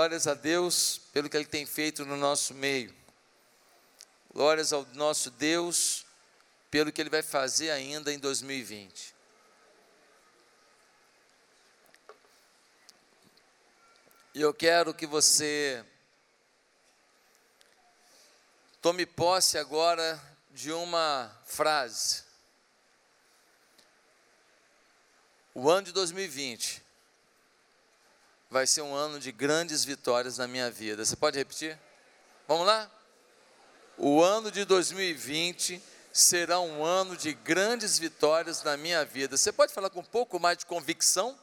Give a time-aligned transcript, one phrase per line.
[0.00, 2.90] Glórias a Deus pelo que Ele tem feito no nosso meio.
[4.32, 6.06] Glórias ao nosso Deus
[6.70, 9.14] pelo que Ele vai fazer ainda em 2020.
[14.34, 15.84] E eu quero que você
[18.80, 20.18] tome posse agora
[20.50, 22.24] de uma frase.
[25.52, 26.88] O ano de 2020
[28.50, 31.04] vai ser um ano de grandes vitórias na minha vida.
[31.04, 31.78] Você pode repetir?
[32.48, 32.90] Vamos lá?
[33.96, 35.80] O ano de 2020
[36.12, 39.36] será um ano de grandes vitórias na minha vida.
[39.36, 41.38] Você pode falar com um pouco mais de convicção?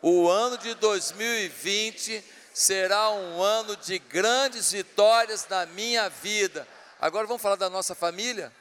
[0.00, 6.68] O ano de 2020 será um ano de grandes vitórias na minha vida.
[7.00, 8.52] Agora vamos falar da nossa família?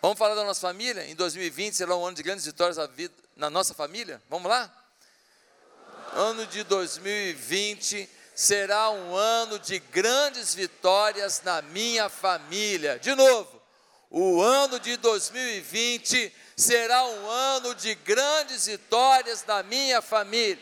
[0.00, 1.04] Vamos falar da nossa família?
[1.04, 4.22] Em 2020 será um ano de grandes vitórias na, vida, na nossa família?
[4.30, 4.79] Vamos lá?
[6.12, 12.98] Ano de 2020 será um ano de grandes vitórias na minha família.
[12.98, 13.60] De novo,
[14.10, 20.58] o ano de 2020 será um ano de grandes vitórias na minha família.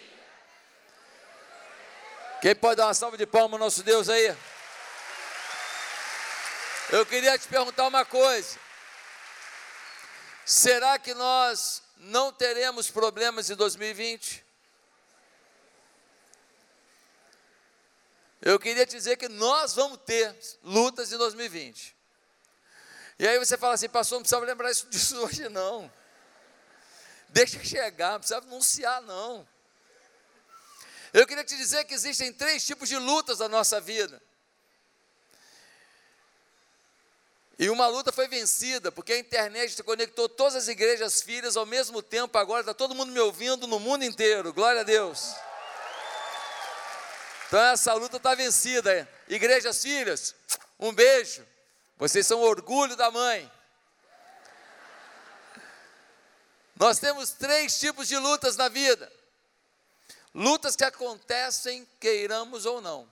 [2.42, 4.36] Quem pode dar uma salva de palmas ao nosso Deus aí?
[6.91, 8.58] Eu queria te perguntar uma coisa.
[10.44, 14.47] Será que nós não teremos problemas em 2020?
[18.41, 21.97] Eu queria te dizer que nós vamos ter lutas em 2020.
[23.19, 25.91] E aí você fala assim, pastor, não precisa lembrar isso disso hoje, não.
[27.28, 29.47] Deixa chegar, não precisa anunciar, não.
[31.12, 34.22] Eu queria te dizer que existem três tipos de lutas na nossa vida.
[37.59, 42.00] E uma luta foi vencida, porque a internet conectou todas as igrejas filhas ao mesmo
[42.00, 45.34] tempo, agora está todo mundo me ouvindo no mundo inteiro, glória a Deus.
[47.48, 49.09] Então essa luta está vencida.
[49.26, 50.34] Igrejas filhas,
[50.78, 51.44] um beijo.
[51.97, 53.50] Vocês são orgulho da mãe.
[56.76, 59.10] Nós temos três tipos de lutas na vida.
[60.34, 63.10] Lutas que acontecem, queiramos ou não.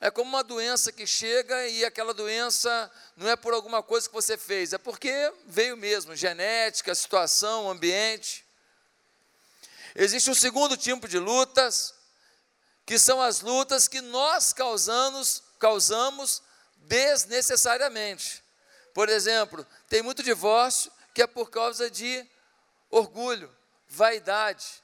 [0.00, 4.14] É como uma doença que chega e aquela doença não é por alguma coisa que
[4.14, 8.44] você fez, é porque veio mesmo, genética, situação, ambiente.
[9.94, 11.94] Existe um segundo tipo de lutas,
[12.84, 16.42] que são as lutas que nós causamos, causamos
[16.76, 18.42] desnecessariamente.
[18.92, 22.26] Por exemplo, tem muito divórcio que é por causa de
[22.90, 23.54] orgulho,
[23.88, 24.82] vaidade,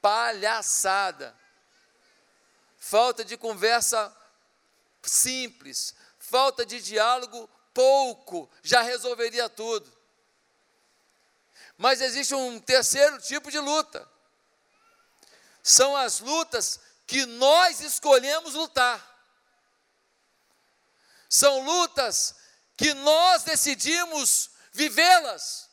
[0.00, 1.36] palhaçada,
[2.78, 4.14] falta de conversa
[5.02, 9.92] simples, falta de diálogo pouco, já resolveria tudo.
[11.76, 14.08] Mas existe um terceiro tipo de luta.
[15.62, 19.00] São as lutas que nós escolhemos lutar.
[21.28, 22.34] São lutas
[22.76, 25.68] que nós decidimos vivê-las,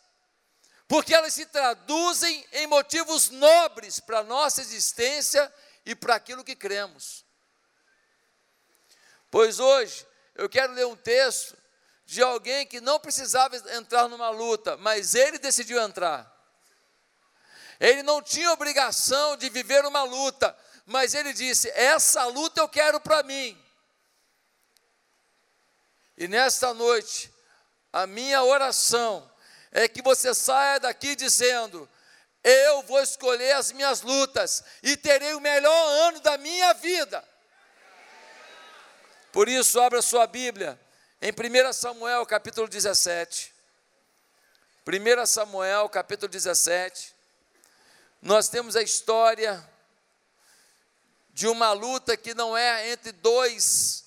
[0.88, 5.54] porque elas se traduzem em motivos nobres para a nossa existência
[5.86, 7.26] e para aquilo que cremos.
[9.30, 10.06] Pois hoje
[10.36, 11.58] eu quero ler um texto
[12.06, 16.32] de alguém que não precisava entrar numa luta, mas ele decidiu entrar.
[17.80, 20.56] Ele não tinha obrigação de viver uma luta,
[20.86, 23.60] mas ele disse: Essa luta eu quero para mim.
[26.18, 27.34] E nesta noite,
[27.92, 29.30] a minha oração
[29.72, 31.90] é que você saia daqui dizendo:
[32.44, 37.24] Eu vou escolher as minhas lutas e terei o melhor ano da minha vida.
[39.32, 40.80] Por isso, abra sua Bíblia
[41.22, 43.54] em 1 Samuel capítulo 17.
[44.86, 47.16] 1 Samuel capítulo 17.
[48.22, 49.73] Nós temos a história
[51.34, 54.04] de uma luta que não é entre dois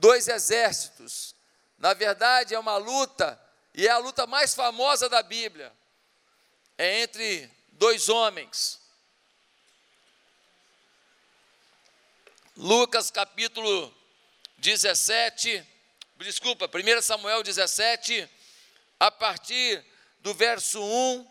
[0.00, 1.34] dois exércitos.
[1.78, 3.40] Na verdade, é uma luta,
[3.74, 5.72] e é a luta mais famosa da Bíblia.
[6.76, 8.80] É entre dois homens.
[12.56, 13.94] Lucas capítulo
[14.58, 15.66] 17,
[16.18, 18.28] desculpa, 1 Samuel 17,
[18.98, 19.82] a partir
[20.20, 21.26] do verso 1,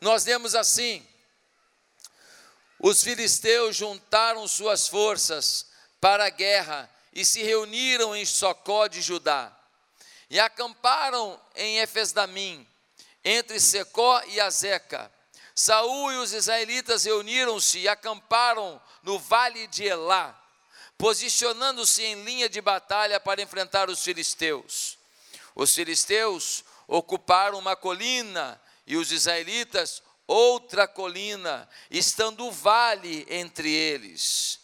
[0.00, 1.06] nós lemos assim:
[2.82, 5.66] Os filisteus juntaram suas forças
[6.00, 9.54] para a guerra e se reuniram em Socó de Judá,
[10.30, 12.66] e acamparam em Efesdamim,
[13.22, 15.12] entre Secó e Azeca.
[15.54, 20.34] Saul e os israelitas reuniram-se e acamparam no vale de Elá,
[20.96, 24.96] posicionando-se em linha de batalha para enfrentar os filisteus.
[25.54, 34.60] Os filisteus ocuparam uma colina e os israelitas outra colina, estando o vale entre eles.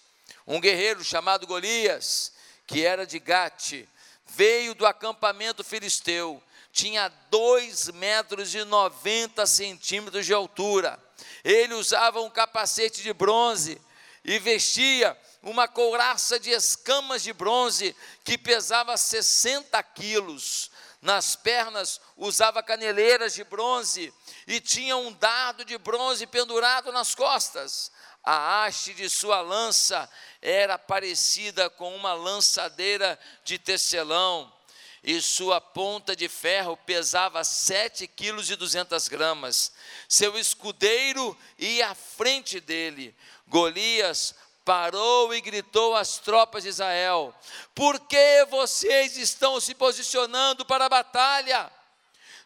[0.46, 2.32] Um guerreiro chamado Golias,
[2.68, 3.84] que era de Gate,
[4.26, 6.40] veio do acampamento filisteu,
[6.70, 11.02] tinha dois metros e noventa centímetros de altura.
[11.42, 13.80] Ele usava um capacete de bronze
[14.24, 20.70] e vestia uma couraça de escamas de bronze que pesava 60 quilos.
[21.06, 24.12] Nas pernas usava caneleiras de bronze
[24.44, 27.92] e tinha um dardo de bronze pendurado nas costas.
[28.24, 30.10] A haste de sua lança
[30.42, 34.52] era parecida com uma lançadeira de tecelão
[35.00, 39.70] e sua ponta de ferro pesava sete quilos e duzentas gramas.
[40.08, 43.14] Seu escudeiro ia à frente dele.
[43.46, 44.34] Golias
[44.66, 47.32] parou e gritou às tropas de Israel:
[47.72, 51.70] Por que vocês estão se posicionando para a batalha?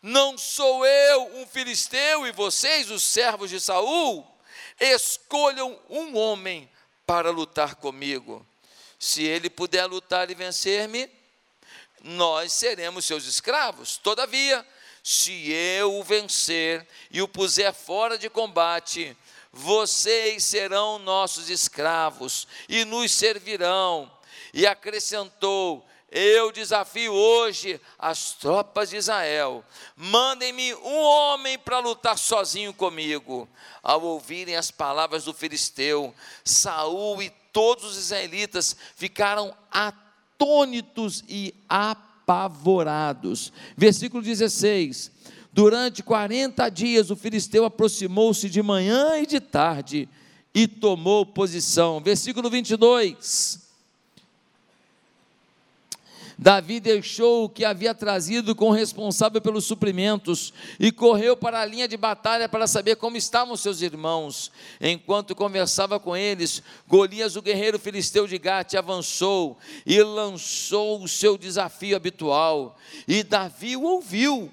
[0.03, 4.27] Não sou eu um filisteu e vocês, os servos de Saul?
[4.79, 6.71] Escolham um homem
[7.07, 8.47] para lutar comigo.
[8.99, 11.11] Se ele puder lutar e vencer-me,
[12.03, 13.97] nós seremos seus escravos.
[13.97, 14.67] Todavia,
[15.03, 19.17] se eu o vencer e o puser fora de combate,
[19.53, 24.11] vocês serão nossos escravos e nos servirão.
[24.55, 29.65] E acrescentou: Eu desafio hoje as tropas de Israel.
[29.97, 33.49] Mandem-me um homem para lutar sozinho comigo.
[33.83, 36.15] Ao ouvirem as palavras do filisteu,
[36.45, 43.53] Saul e todos os israelitas ficaram atônitos e apavorados.
[43.77, 45.20] Versículo 16
[45.53, 50.09] Durante 40 dias o filisteu aproximou-se de manhã e de tarde
[50.55, 52.01] e tomou posição.
[52.01, 53.71] Versículo 22.
[56.43, 61.67] Davi deixou o que havia trazido com o responsável pelos suprimentos e correu para a
[61.67, 64.51] linha de batalha para saber como estavam seus irmãos.
[64.81, 71.37] Enquanto conversava com eles, Golias, o guerreiro filisteu de Gate, avançou e lançou o seu
[71.37, 72.75] desafio habitual.
[73.07, 74.51] E Davi o ouviu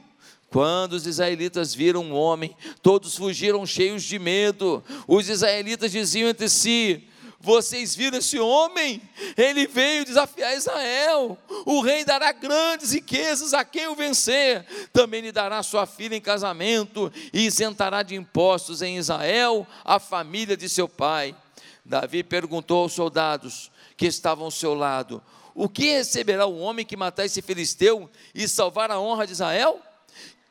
[0.50, 4.84] quando os israelitas viram um homem, todos fugiram cheios de medo.
[5.08, 7.04] Os israelitas diziam entre si:
[7.40, 9.02] Vocês viram esse homem?
[9.36, 11.38] Ele veio desafiar Israel.
[11.66, 14.66] O rei dará grandes riquezas a quem o vencer.
[14.94, 20.56] Também lhe dará sua filha em casamento e isentará de impostos em Israel a família
[20.56, 21.36] de seu pai.
[21.84, 25.22] Davi perguntou aos soldados que estavam ao seu lado:
[25.54, 29.82] O que receberá o homem que matar esse filisteu e salvar a honra de Israel?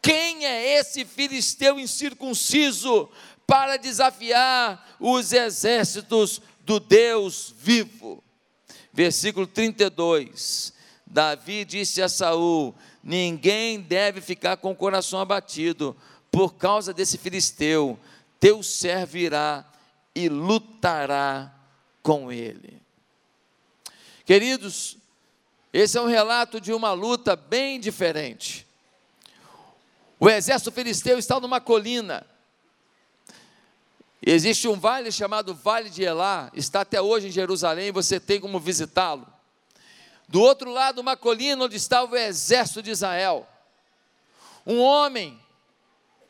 [0.06, 3.11] Quem é esse filisteu incircunciso
[3.44, 8.23] para desafiar os exércitos do Deus vivo?
[8.93, 10.73] Versículo 32.
[11.05, 12.73] Davi disse a Saul:
[13.03, 15.97] Ninguém deve ficar com o coração abatido
[16.31, 17.99] por causa desse filisteu.
[18.38, 19.69] Teu servo irá
[20.14, 21.53] e lutará
[22.00, 22.81] com ele.
[24.25, 24.99] Queridos,
[25.73, 28.66] esse é um relato de uma luta bem diferente.
[30.19, 32.27] O exército filisteu está numa colina.
[34.21, 38.59] Existe um vale chamado Vale de Elá, está até hoje em Jerusalém, você tem como
[38.59, 39.27] visitá-lo.
[40.27, 43.46] Do outro lado, uma colina onde estava o exército de Israel.
[44.67, 45.41] Um homem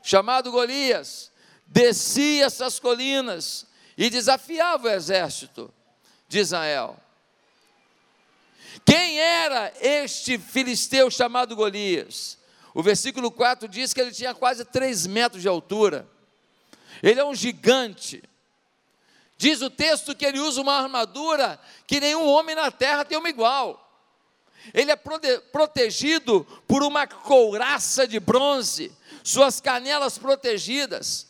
[0.02, 1.32] chamado Golias
[1.66, 3.66] descia essas colinas
[3.96, 5.72] e desafiava o exército
[6.28, 7.00] de Israel.
[8.84, 12.38] Quem era este filisteu chamado Golias?
[12.76, 16.06] O versículo 4 diz que ele tinha quase 3 metros de altura.
[17.02, 18.22] Ele é um gigante.
[19.38, 23.30] Diz o texto que ele usa uma armadura que nenhum homem na terra tem uma
[23.30, 23.82] igual.
[24.74, 28.92] Ele é protegido por uma couraça de bronze,
[29.24, 31.28] suas canelas protegidas.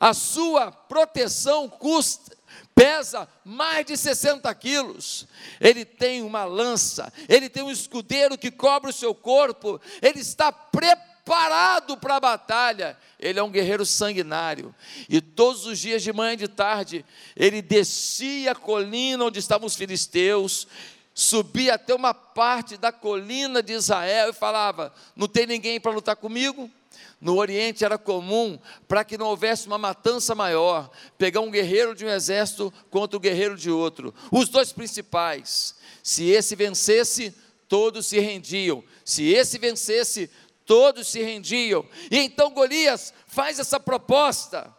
[0.00, 2.35] A sua proteção custa,
[2.76, 5.26] pesa mais de 60 quilos,
[5.58, 10.52] ele tem uma lança, ele tem um escudeiro que cobre o seu corpo, ele está
[10.52, 14.74] preparado para a batalha, ele é um guerreiro sanguinário,
[15.08, 17.02] e todos os dias de manhã e de tarde,
[17.34, 20.68] ele descia a colina onde estavam os filisteus,
[21.14, 26.14] subia até uma parte da colina de Israel e falava: Não tem ninguém para lutar
[26.14, 26.70] comigo?
[27.20, 32.04] No Oriente era comum, para que não houvesse uma matança maior, pegar um guerreiro de
[32.04, 34.14] um exército contra o guerreiro de outro.
[34.30, 35.74] Os dois principais.
[36.02, 37.34] Se esse vencesse,
[37.68, 38.84] todos se rendiam.
[39.04, 40.30] Se esse vencesse,
[40.64, 41.86] todos se rendiam.
[42.10, 44.74] E então Golias faz essa proposta.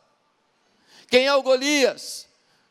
[1.09, 2.27] Quem é o Golias?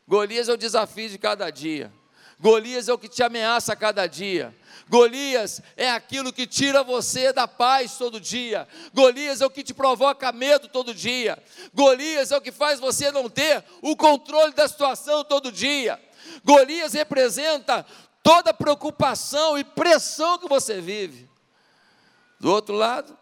[0.07, 1.91] Golias é o desafio de cada dia.
[2.39, 4.55] Golias é o que te ameaça a cada dia.
[4.89, 8.67] Golias é aquilo que tira você da paz todo dia.
[8.93, 11.41] Golias é o que te provoca medo todo dia.
[11.73, 16.01] Golias é o que faz você não ter o controle da situação todo dia.
[16.43, 17.85] Golias representa
[18.23, 21.29] toda preocupação e pressão que você vive.
[22.39, 23.17] Do outro lado,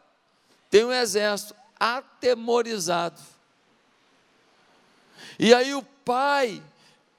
[0.69, 3.19] tem um exército atemorizado.
[5.39, 6.61] E aí o pai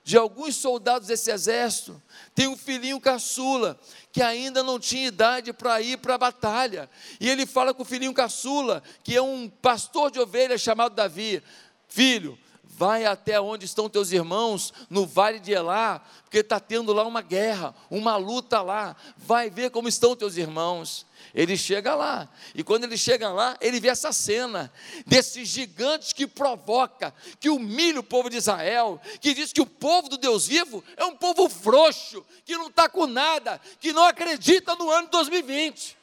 [0.06, 2.00] de alguns soldados desse exército
[2.32, 3.76] tem um filhinho caçula
[4.12, 6.88] que ainda não tinha idade para ir para a batalha.
[7.18, 11.42] E ele fala com o filhinho caçula, que é um pastor de ovelhas chamado Davi:
[11.88, 12.38] Filho,
[12.76, 17.22] vai até onde estão teus irmãos, no vale de Elá, porque está tendo lá uma
[17.22, 18.94] guerra, uma luta lá.
[19.16, 21.06] Vai ver como estão teus irmãos.
[21.34, 24.72] Ele chega lá, e quando ele chega lá, ele vê essa cena
[25.06, 30.08] desses gigantes que provoca, que humilha o povo de Israel, que diz que o povo
[30.08, 34.74] do Deus vivo é um povo frouxo, que não está com nada, que não acredita
[34.76, 35.96] no ano 2020.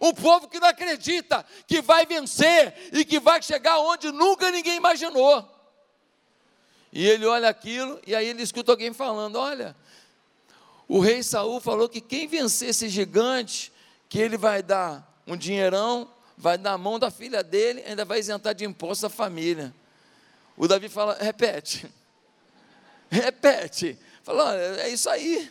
[0.00, 4.76] Um povo que não acredita que vai vencer e que vai chegar onde nunca ninguém
[4.76, 5.50] imaginou.
[6.92, 9.76] E ele olha aquilo e aí ele escuta alguém falando: Olha,
[10.86, 13.72] o rei Saul falou que quem vencer esse gigante,
[14.08, 18.18] que ele vai dar um dinheirão, vai dar a mão da filha dele, ainda vai
[18.18, 19.74] isentar de imposto a família.
[20.56, 21.86] O Davi fala: Repete,
[23.10, 23.98] repete.
[24.22, 25.50] Fala: É isso aí.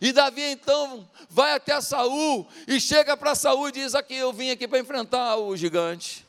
[0.00, 4.50] E Davi então vai até Saul e chega para Saul e diz: Aqui, eu vim
[4.50, 6.26] aqui para enfrentar o gigante.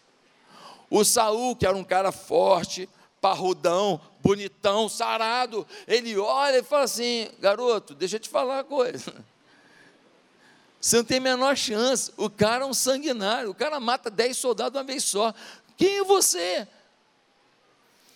[0.89, 2.87] O Saul, que era um cara forte,
[3.19, 9.13] parrudão, bonitão, sarado, ele olha e fala assim: garoto, deixa eu te falar uma coisa.
[10.79, 12.11] Você não tem a menor chance.
[12.15, 15.33] O cara é um sanguinário, o cara mata dez soldados uma vez só.
[15.75, 16.67] Quem é você?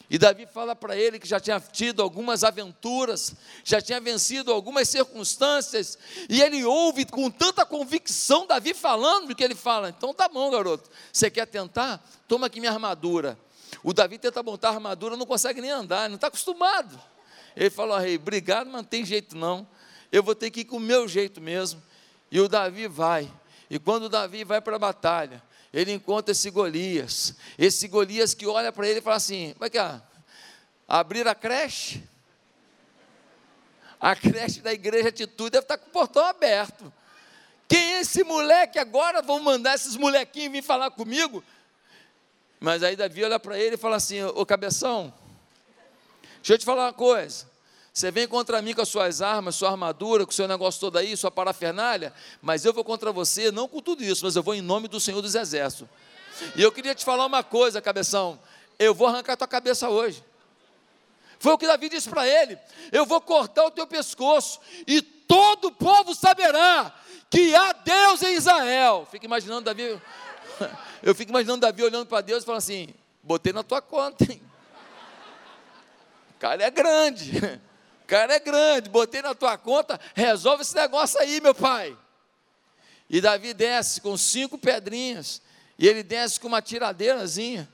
[0.10, 4.90] E Davi fala para ele que já tinha tido algumas aventuras, já tinha vencido algumas
[4.90, 10.50] circunstâncias, e ele ouve com tanta convicção Davi falando que ele fala: Então tá bom,
[10.50, 12.04] garoto, você quer tentar?
[12.28, 13.38] Toma aqui minha armadura.
[13.84, 17.00] O Davi tenta montar a armadura, não consegue nem andar, não está acostumado.
[17.56, 19.68] Ele falou: Rei, obrigado, mas não tem jeito não,
[20.12, 21.82] eu vou ter que ir com o meu jeito mesmo.
[22.32, 23.32] E o Davi vai,
[23.70, 28.48] e quando o Davi vai para a batalha, ele encontra esse Golias, esse Golias que
[28.48, 30.02] olha para ele e fala assim: como é que é?
[30.88, 32.04] Abrir a creche?
[34.00, 36.92] A creche da igreja Atitude deve estar com o portão aberto.
[37.68, 39.22] Quem é esse moleque agora?
[39.22, 41.44] Vão mandar esses molequinhos vir falar comigo?
[42.60, 45.14] Mas aí Davi olha para ele e fala assim: Ô cabeção,
[46.38, 47.49] deixa eu te falar uma coisa.
[48.00, 50.98] Você vem contra mim com as suas armas, sua armadura, com o seu negócio todo
[50.98, 54.56] aí, sua parafernália, mas eu vou contra você, não com tudo isso, mas eu vou
[54.56, 55.86] em nome do Senhor dos Exércitos.
[56.56, 58.40] E eu queria te falar uma coisa, cabeção.
[58.80, 60.24] Eu vou arrancar tua cabeça hoje.
[61.40, 62.58] Foi o que Davi disse para ele:
[62.90, 66.96] Eu vou cortar o teu pescoço, e todo o povo saberá
[67.30, 69.06] que há Deus em Israel.
[69.12, 70.02] Fica imaginando Davi.
[71.04, 72.88] Eu fico imaginando Davi olhando para Deus e falando assim:
[73.22, 74.42] Botei na tua conta, hein?
[76.38, 77.60] O cara é grande
[78.10, 81.96] cara é grande, botei na tua conta, resolve esse negócio aí, meu pai.
[83.08, 85.40] E Davi desce com cinco pedrinhas,
[85.78, 87.72] e ele desce com uma tiradeirazinha.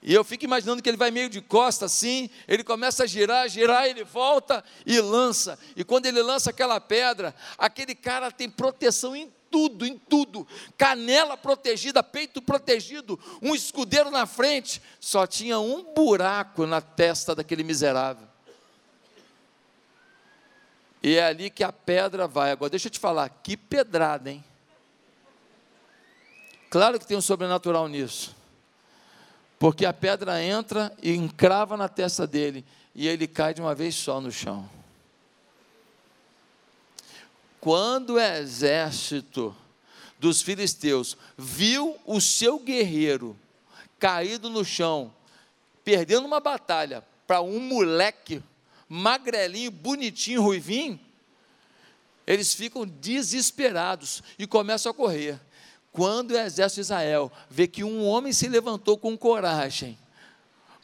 [0.00, 3.48] E eu fico imaginando que ele vai meio de costa assim, ele começa a girar,
[3.48, 5.58] girar, ele volta e lança.
[5.74, 10.46] E quando ele lança aquela pedra, aquele cara tem proteção em tudo, em tudo.
[10.78, 14.80] Canela protegida, peito protegido, um escudeiro na frente.
[15.00, 18.33] Só tinha um buraco na testa daquele miserável.
[21.04, 22.50] E é ali que a pedra vai.
[22.50, 24.42] Agora, deixa eu te falar, que pedrada, hein?
[26.70, 28.34] Claro que tem um sobrenatural nisso.
[29.58, 32.64] Porque a pedra entra e encrava na testa dele.
[32.94, 34.66] E ele cai de uma vez só no chão.
[37.60, 39.54] Quando o exército
[40.18, 43.36] dos filisteus viu o seu guerreiro
[43.98, 45.12] caído no chão,
[45.84, 48.42] perdendo uma batalha para um moleque
[48.88, 50.98] magrelinho, bonitinho, ruivinho,
[52.26, 55.38] eles ficam desesperados e começam a correr.
[55.92, 59.98] Quando o exército de Israel vê que um homem se levantou com coragem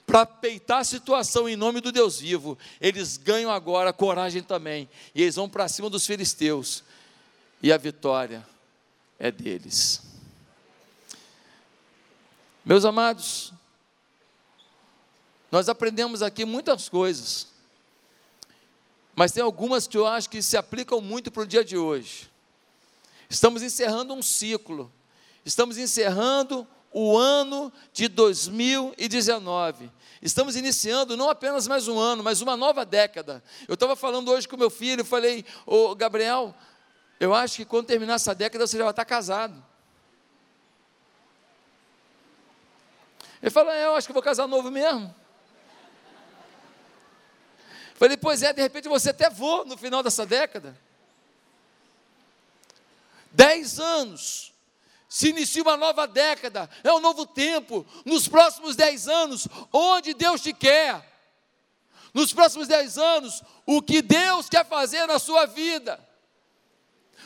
[0.07, 4.89] para peitar a situação em nome do Deus vivo, eles ganham agora coragem também.
[5.15, 6.85] E eles vão para cima dos filisteus.
[7.63, 8.47] E a vitória
[9.19, 10.03] é deles.
[12.65, 13.53] Meus amados,
[15.51, 17.50] nós aprendemos aqui muitas coisas.
[19.15, 22.31] Mas tem algumas que eu acho que se aplicam muito para o dia de hoje.
[23.29, 24.91] Estamos encerrando um ciclo,
[25.45, 29.91] estamos encerrando o ano de 2019.
[30.23, 33.43] Estamos iniciando não apenas mais um ano, mas uma nova década.
[33.67, 36.55] Eu estava falando hoje com meu filho, falei, ô Gabriel,
[37.19, 39.65] eu acho que quando terminar essa década você já vai estar casado.
[43.43, 45.15] Ele falou, é, eu acho que vou casar novo mesmo.
[48.01, 50.75] Falei, pois é, de repente você até voa no final dessa década.
[53.31, 54.55] Dez anos,
[55.07, 57.87] se inicia uma nova década, é um novo tempo.
[58.07, 61.07] Nos próximos dez anos, onde Deus te quer.
[62.15, 66.01] Nos próximos dez anos, o que Deus quer fazer na sua vida.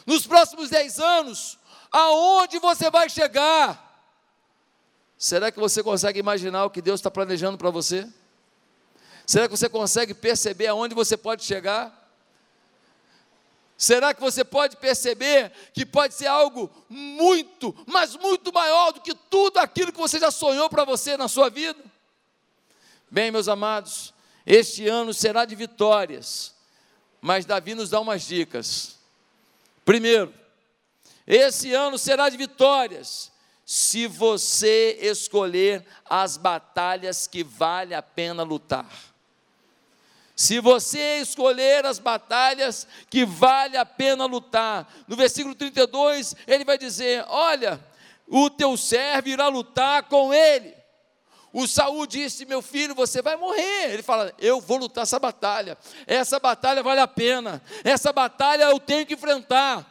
[0.04, 1.56] Nos próximos dez anos,
[1.92, 3.80] aonde você vai chegar.
[5.16, 8.12] Será que você consegue imaginar o que Deus está planejando para você?
[9.26, 12.02] Será que você consegue perceber aonde você pode chegar?
[13.76, 19.14] Será que você pode perceber que pode ser algo muito, mas muito maior do que
[19.14, 21.82] tudo aquilo que você já sonhou para você na sua vida?
[23.10, 24.14] Bem, meus amados,
[24.46, 26.54] este ano será de vitórias,
[27.20, 28.96] mas Davi nos dá umas dicas.
[29.84, 30.32] Primeiro,
[31.26, 33.32] esse ano será de vitórias,
[33.66, 39.13] se você escolher as batalhas que vale a pena lutar.
[40.36, 46.76] Se você escolher as batalhas que vale a pena lutar, no versículo 32, ele vai
[46.76, 47.80] dizer: Olha,
[48.26, 50.74] o teu servo irá lutar com ele.
[51.52, 53.92] O Saul disse: Meu filho, você vai morrer.
[53.92, 55.78] Ele fala: Eu vou lutar essa batalha.
[56.04, 57.62] Essa batalha vale a pena.
[57.84, 59.88] Essa batalha eu tenho que enfrentar.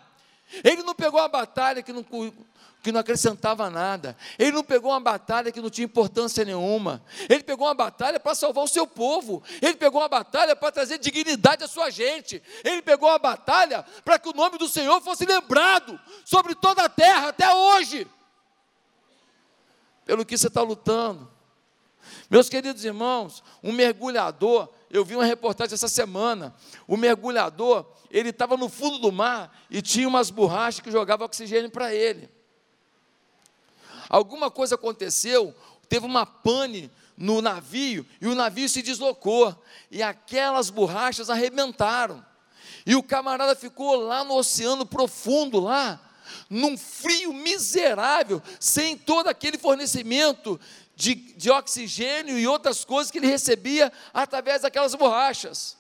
[0.62, 2.06] Ele não pegou a batalha que não
[2.84, 4.16] que não acrescentava nada.
[4.38, 7.02] Ele não pegou uma batalha que não tinha importância nenhuma.
[7.30, 9.42] Ele pegou uma batalha para salvar o seu povo.
[9.62, 12.44] Ele pegou uma batalha para trazer dignidade à sua gente.
[12.62, 16.90] Ele pegou uma batalha para que o nome do Senhor fosse lembrado sobre toda a
[16.90, 18.06] terra até hoje.
[20.06, 21.32] Pelo que você está lutando.
[22.30, 26.54] Meus queridos irmãos, um mergulhador, eu vi uma reportagem essa semana.
[26.86, 31.72] O mergulhador, ele estava no fundo do mar e tinha umas borrachas que jogavam oxigênio
[31.72, 32.30] para ele
[34.14, 35.56] alguma coisa aconteceu,
[35.90, 39.56] teve uma pane no navio e o navio se deslocou
[39.90, 42.24] e aquelas borrachas arrebentaram.
[42.86, 46.00] E o camarada ficou lá no oceano profundo lá,
[46.48, 50.60] num frio miserável, sem todo aquele fornecimento
[50.96, 55.76] de, de oxigênio e outras coisas que ele recebia através daquelas borrachas.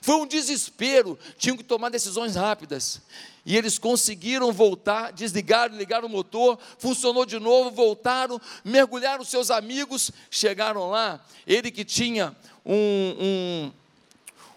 [0.00, 3.00] Foi um desespero, tinham que tomar decisões rápidas.
[3.46, 10.10] E eles conseguiram voltar, desligaram, ligaram o motor, funcionou de novo, voltaram, mergulharam seus amigos,
[10.30, 11.22] chegaram lá.
[11.46, 13.72] Ele que tinha um,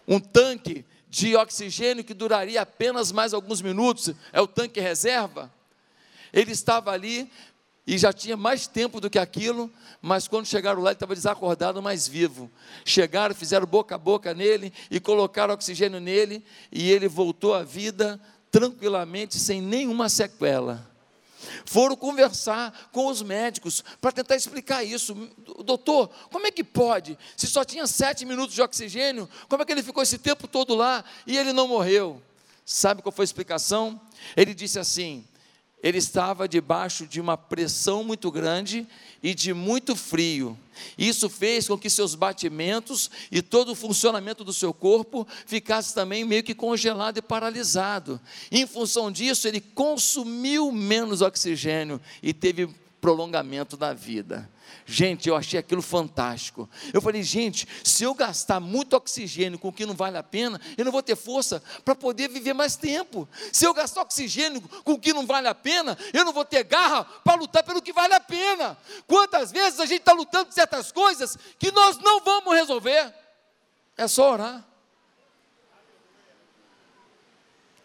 [0.08, 5.52] um, um tanque de oxigênio que duraria apenas mais alguns minutos, é o tanque reserva.
[6.32, 7.30] Ele estava ali
[7.88, 9.72] e já tinha mais tempo do que aquilo,
[10.02, 12.52] mas quando chegaram lá ele estava desacordado, mas vivo.
[12.84, 18.20] Chegaram, fizeram boca a boca nele e colocaram oxigênio nele, e ele voltou à vida
[18.52, 20.86] tranquilamente, sem nenhuma sequela.
[21.66, 25.16] Foram conversar com os médicos para tentar explicar isso.
[25.64, 27.18] Doutor, como é que pode?
[27.38, 30.76] Se só tinha sete minutos de oxigênio, como é que ele ficou esse tempo todo
[30.76, 32.22] lá e ele não morreu?
[32.66, 34.02] Sabe qual foi a explicação?
[34.36, 35.26] Ele disse assim:
[35.82, 38.88] ele estava debaixo de uma pressão muito grande
[39.22, 40.58] e de muito frio.
[40.98, 46.24] Isso fez com que seus batimentos e todo o funcionamento do seu corpo ficasse também
[46.24, 48.20] meio que congelado e paralisado.
[48.52, 52.70] Em função disso, ele consumiu menos oxigênio e teve
[53.08, 54.50] prolongamento da vida.
[54.86, 56.70] Gente, eu achei aquilo fantástico.
[56.94, 60.60] Eu falei, gente, se eu gastar muito oxigênio com o que não vale a pena,
[60.78, 63.26] eu não vou ter força para poder viver mais tempo.
[63.54, 66.66] Se eu gastar oxigênio com o que não vale a pena, eu não vou ter
[66.66, 68.78] garra para lutar pelo que vale a pena.
[69.08, 73.14] Quantas vezes a gente está lutando por certas coisas que nós não vamos resolver?
[73.96, 74.68] É só orar.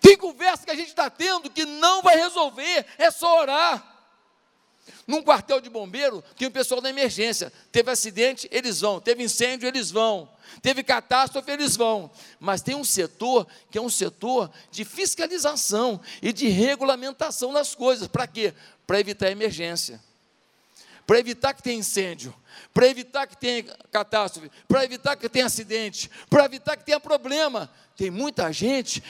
[0.00, 3.91] Tem conversa que a gente está tendo que não vai resolver, é só orar.
[5.06, 7.52] Num quartel de bombeiro, tem o pessoal da emergência.
[7.70, 9.00] Teve acidente, eles vão.
[9.00, 10.28] Teve incêndio, eles vão.
[10.60, 12.10] Teve catástrofe, eles vão.
[12.38, 18.06] Mas tem um setor que é um setor de fiscalização e de regulamentação das coisas.
[18.06, 18.54] Para quê?
[18.86, 20.00] Para evitar emergência.
[21.06, 22.32] Para evitar que tenha incêndio,
[22.72, 27.68] para evitar que tenha catástrofe, para evitar que tenha acidente, para evitar que tenha problema.
[27.96, 29.02] Tem muita gente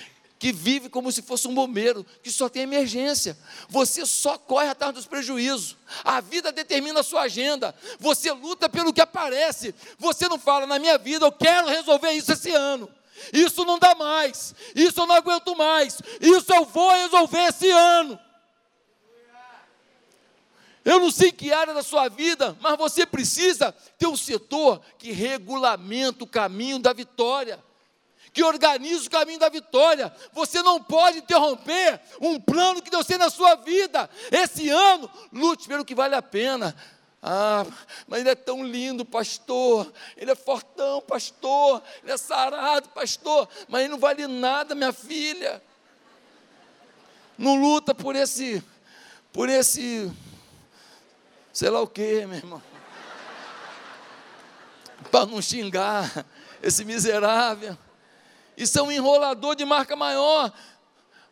[0.42, 3.38] que vive como se fosse um bombeiro, que só tem emergência.
[3.68, 5.76] Você só corre atrás dos prejuízos.
[6.02, 7.72] A vida determina a sua agenda.
[8.00, 9.72] Você luta pelo que aparece.
[10.00, 12.90] Você não fala, na minha vida, eu quero resolver isso esse ano.
[13.32, 14.52] Isso não dá mais.
[14.74, 16.02] Isso eu não aguento mais.
[16.20, 18.18] Isso eu vou resolver esse ano.
[20.84, 25.12] Eu não sei que área da sua vida, mas você precisa ter um setor que
[25.12, 27.62] regulamenta o caminho da vitória,
[28.32, 30.12] que organiza o caminho da vitória.
[30.32, 34.08] Você não pode interromper um plano que Deus tem na sua vida.
[34.30, 36.74] Esse ano, lute pelo que vale a pena.
[37.22, 37.64] Ah,
[38.08, 39.92] mas ele é tão lindo, pastor.
[40.16, 41.82] Ele é fortão, pastor.
[42.02, 43.48] Ele é sarado, pastor.
[43.68, 45.62] Mas ele não vale nada, minha filha.
[47.36, 48.62] Não luta por esse,
[49.32, 50.10] por esse
[51.52, 52.62] sei lá o que, meu irmão.
[55.10, 56.24] Para não xingar
[56.62, 57.76] esse miserável.
[58.56, 60.52] Isso é um enrolador de marca maior.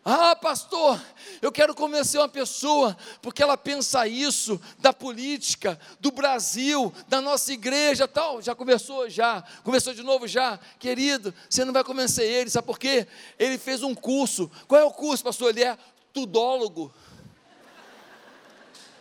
[0.03, 0.99] Ah, pastor,
[1.43, 7.53] eu quero convencer uma pessoa, porque ela pensa isso da política, do Brasil, da nossa
[7.53, 8.41] igreja, tal.
[8.41, 11.35] Já conversou já, conversou de novo já, querido.
[11.49, 13.07] Você não vai convencer ele, sabe por quê?
[13.39, 14.51] Ele fez um curso.
[14.67, 15.51] Qual é o curso, pastor?
[15.51, 15.77] Ele é
[16.15, 16.93] tudólogo.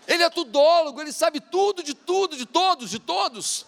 [0.06, 3.66] Ele é tudólogo, ele sabe tudo de tudo, de todos, de todos.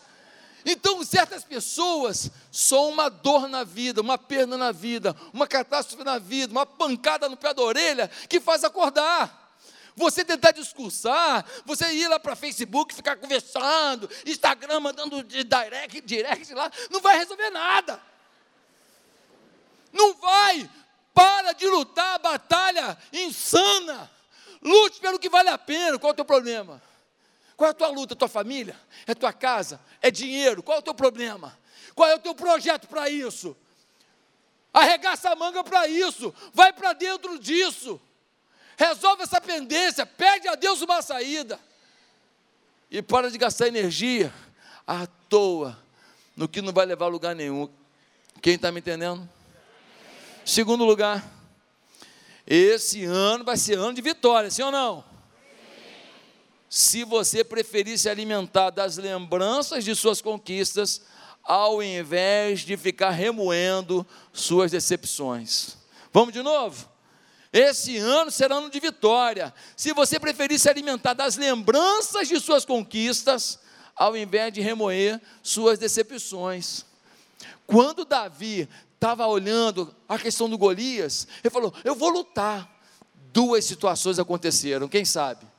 [0.66, 6.20] Então, certas pessoas são uma dor na vida, uma perda na vida, uma catástrofe na
[6.20, 9.40] vida, uma pancada no pé da orelha que faz acordar.
[9.96, 16.72] Você tentar discursar, você ir lá para Facebook, ficar conversando, Instagram mandando direct, direct lá,
[16.90, 18.02] não vai resolver nada.
[19.92, 20.70] Não vai.
[21.14, 24.10] Para de lutar a batalha insana.
[24.62, 26.00] Lute pelo que vale a pena.
[26.00, 26.82] Qual é o teu problema?
[27.62, 28.16] Qual é a tua luta?
[28.16, 28.76] Tua família?
[29.06, 29.80] É tua casa?
[30.02, 30.64] É dinheiro?
[30.64, 31.56] Qual é o teu problema?
[31.94, 33.56] Qual é o teu projeto para isso?
[34.74, 36.34] Arregaça a manga para isso.
[36.56, 38.02] Vai para dentro disso.
[38.76, 40.08] Resolve essa pendência.
[40.08, 41.60] Pede a Deus uma saída.
[42.90, 44.34] E para de gastar energia
[44.88, 45.78] à toa
[46.36, 47.70] no que não vai levar a lugar nenhum.
[48.42, 49.30] Quem está me entendendo?
[50.44, 51.24] Segundo lugar
[52.48, 55.11] esse ano vai ser ano de vitória, sim ou não?
[56.74, 61.02] Se você preferir se alimentar das lembranças de suas conquistas,
[61.44, 65.76] ao invés de ficar remoendo suas decepções.
[66.14, 66.90] Vamos de novo?
[67.52, 69.54] Esse ano será ano de vitória.
[69.76, 73.60] Se você preferir se alimentar das lembranças de suas conquistas,
[73.94, 76.86] ao invés de remoer suas decepções.
[77.68, 82.80] Quando Davi estava olhando a questão do Golias, ele falou: Eu vou lutar.
[83.34, 85.51] Duas situações aconteceram, quem sabe?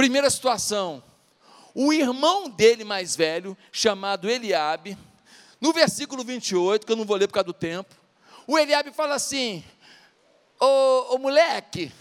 [0.00, 1.02] Primeira situação,
[1.74, 4.96] o irmão dele mais velho, chamado Eliabe,
[5.60, 7.94] no versículo 28, que eu não vou ler por causa do tempo,
[8.46, 9.62] o Eliabe fala assim:
[10.58, 11.92] Ô, ô moleque,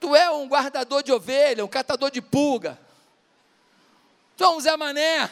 [0.00, 2.80] tu é um guardador de ovelha, um catador de pulga,
[4.34, 5.28] tu é um Zé Mané,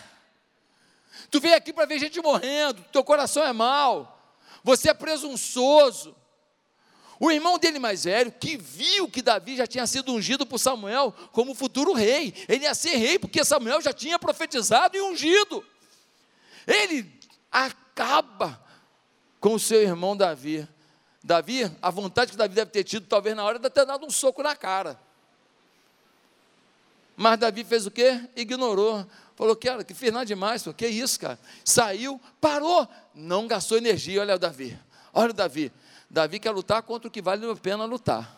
[1.30, 4.22] Tu veio aqui para ver gente morrendo, teu coração é mau,
[4.62, 6.14] você é presunçoso.
[7.22, 11.14] O irmão dele mais velho, que viu que Davi já tinha sido ungido por Samuel
[11.30, 15.64] como futuro rei, ele ia ser rei porque Samuel já tinha profetizado e ungido.
[16.66, 17.08] Ele
[17.48, 18.60] acaba
[19.38, 20.66] com o seu irmão Davi.
[21.22, 24.10] Davi, a vontade que Davi deve ter tido, talvez na hora de ter dado um
[24.10, 24.98] soco na cara.
[27.16, 28.20] Mas Davi fez o quê?
[28.34, 29.06] Ignorou.
[29.36, 31.38] Falou, cara, que fez nada demais, pô, que isso, cara?
[31.64, 34.22] Saiu, parou, não gastou energia.
[34.22, 34.76] Olha o Davi,
[35.14, 35.70] olha o Davi.
[36.12, 38.36] Davi quer lutar contra o que vale a pena lutar.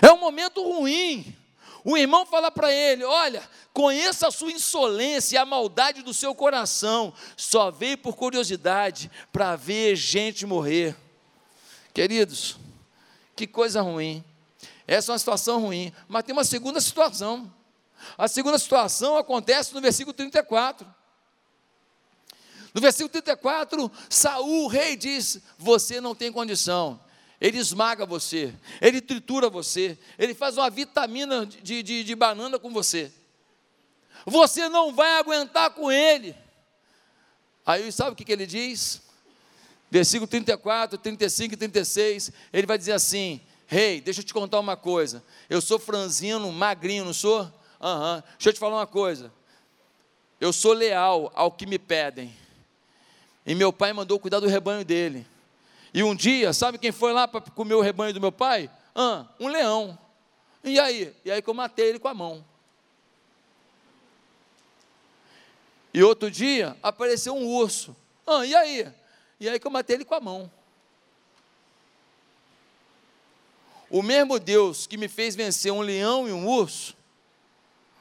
[0.00, 1.36] É um momento ruim.
[1.84, 6.32] O irmão fala para ele: Olha, conheça a sua insolência e a maldade do seu
[6.32, 7.12] coração.
[7.36, 10.96] Só veio por curiosidade para ver gente morrer.
[11.92, 12.56] Queridos,
[13.34, 14.24] que coisa ruim.
[14.86, 15.92] Essa é uma situação ruim.
[16.06, 17.52] Mas tem uma segunda situação.
[18.16, 20.86] A segunda situação acontece no versículo 34.
[22.76, 27.00] No versículo 34, Saul, o rei, diz: Você não tem condição.
[27.40, 32.70] Ele esmaga você, ele tritura você, ele faz uma vitamina de, de, de banana com
[32.70, 33.10] você.
[34.26, 36.36] Você não vai aguentar com ele.
[37.64, 39.00] Aí sabe o que, que ele diz?
[39.90, 44.60] Versículo 34, 35 e 36, ele vai dizer assim: Rei, hey, deixa eu te contar
[44.60, 45.24] uma coisa.
[45.48, 47.50] Eu sou franzino, magrinho, não sou?
[47.80, 48.16] Aham.
[48.16, 48.22] Uhum.
[48.32, 49.32] Deixa eu te falar uma coisa.
[50.38, 52.44] Eu sou leal ao que me pedem.
[53.46, 55.26] E meu pai mandou cuidar do rebanho dele.
[55.94, 58.68] E um dia, sabe quem foi lá para comer o rebanho do meu pai?
[58.94, 59.98] Ah, um leão.
[60.64, 61.14] E aí?
[61.24, 62.44] E aí que eu matei ele com a mão.
[65.94, 67.96] E outro dia apareceu um urso.
[68.26, 68.92] Ah, e aí?
[69.38, 70.50] E aí que eu matei ele com a mão.
[73.88, 76.96] O mesmo Deus que me fez vencer um leão e um urso,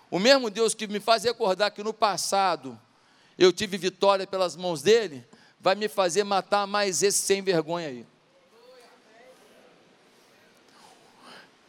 [0.10, 2.80] o mesmo Deus que me faz recordar que no passado
[3.38, 5.26] eu tive vitória pelas mãos dele,
[5.66, 8.06] vai me fazer matar mais esse sem vergonha aí.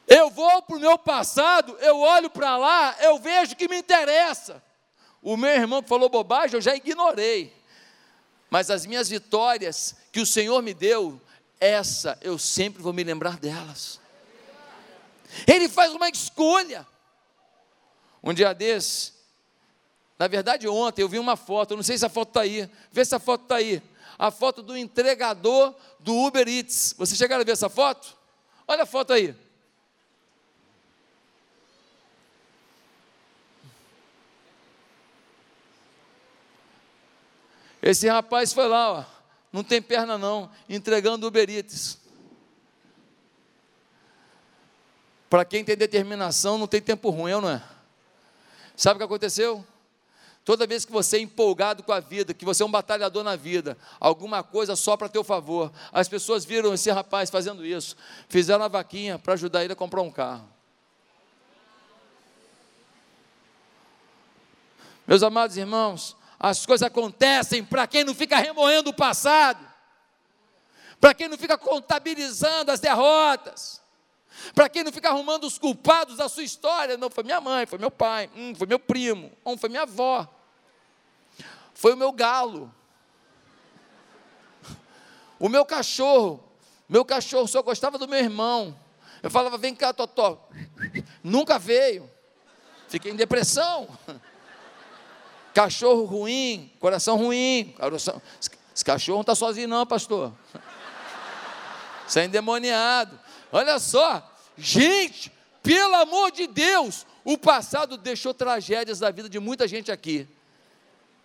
[0.07, 4.63] Eu vou para o meu passado, eu olho para lá, eu vejo que me interessa.
[5.23, 7.57] O meu irmão que falou bobagem, eu já ignorei.
[8.51, 11.19] Mas as minhas vitórias que o Senhor me deu,
[11.59, 13.99] essa eu sempre vou me lembrar delas.
[15.47, 16.87] Ele faz uma escolha.
[18.23, 19.15] Um dia desse,
[20.19, 23.05] na verdade ontem eu vi uma foto, não sei se a foto está aí, vê
[23.05, 23.83] se a foto está aí.
[24.19, 26.95] A foto do entregador do Uber Eats.
[26.97, 28.17] Vocês chegaram a ver essa foto?
[28.67, 29.35] Olha a foto aí.
[37.83, 39.05] Esse rapaz foi lá, ó,
[39.53, 41.99] não tem perna não, entregando Uber Eats.
[45.31, 47.63] Para quem tem determinação, não tem tempo ruim, não é?
[48.75, 49.65] Sabe o que aconteceu?
[50.47, 53.35] Toda vez que você é empolgado com a vida, que você é um batalhador na
[53.35, 55.73] vida, alguma coisa só para teu favor.
[55.91, 57.97] As pessoas viram esse rapaz fazendo isso,
[58.29, 60.49] fizeram a vaquinha para ajudar ele a comprar um carro.
[65.05, 69.59] Meus amados irmãos, as coisas acontecem para quem não fica remoendo o passado,
[71.01, 73.85] para quem não fica contabilizando as derrotas.
[74.55, 77.79] Para quem não fica arrumando os culpados da sua história, não, foi minha mãe, foi
[77.79, 80.36] meu pai, hum, foi meu primo, hum, foi minha avó,
[81.77, 82.73] foi o meu galo,
[85.39, 86.43] o meu cachorro,
[86.89, 88.77] meu cachorro só gostava do meu irmão.
[89.23, 90.49] Eu falava, vem cá, Totó.
[91.23, 92.11] Nunca veio.
[92.89, 93.89] Fiquei em depressão.
[95.53, 97.75] Cachorro ruim, coração ruim.
[97.79, 98.21] Coração...
[98.75, 100.35] Esse cachorro não está sozinho, não, pastor.
[102.07, 103.19] Você é endemoniado.
[103.51, 104.23] Olha só,
[104.57, 110.29] gente, pelo amor de Deus, o passado deixou tragédias da vida de muita gente aqui.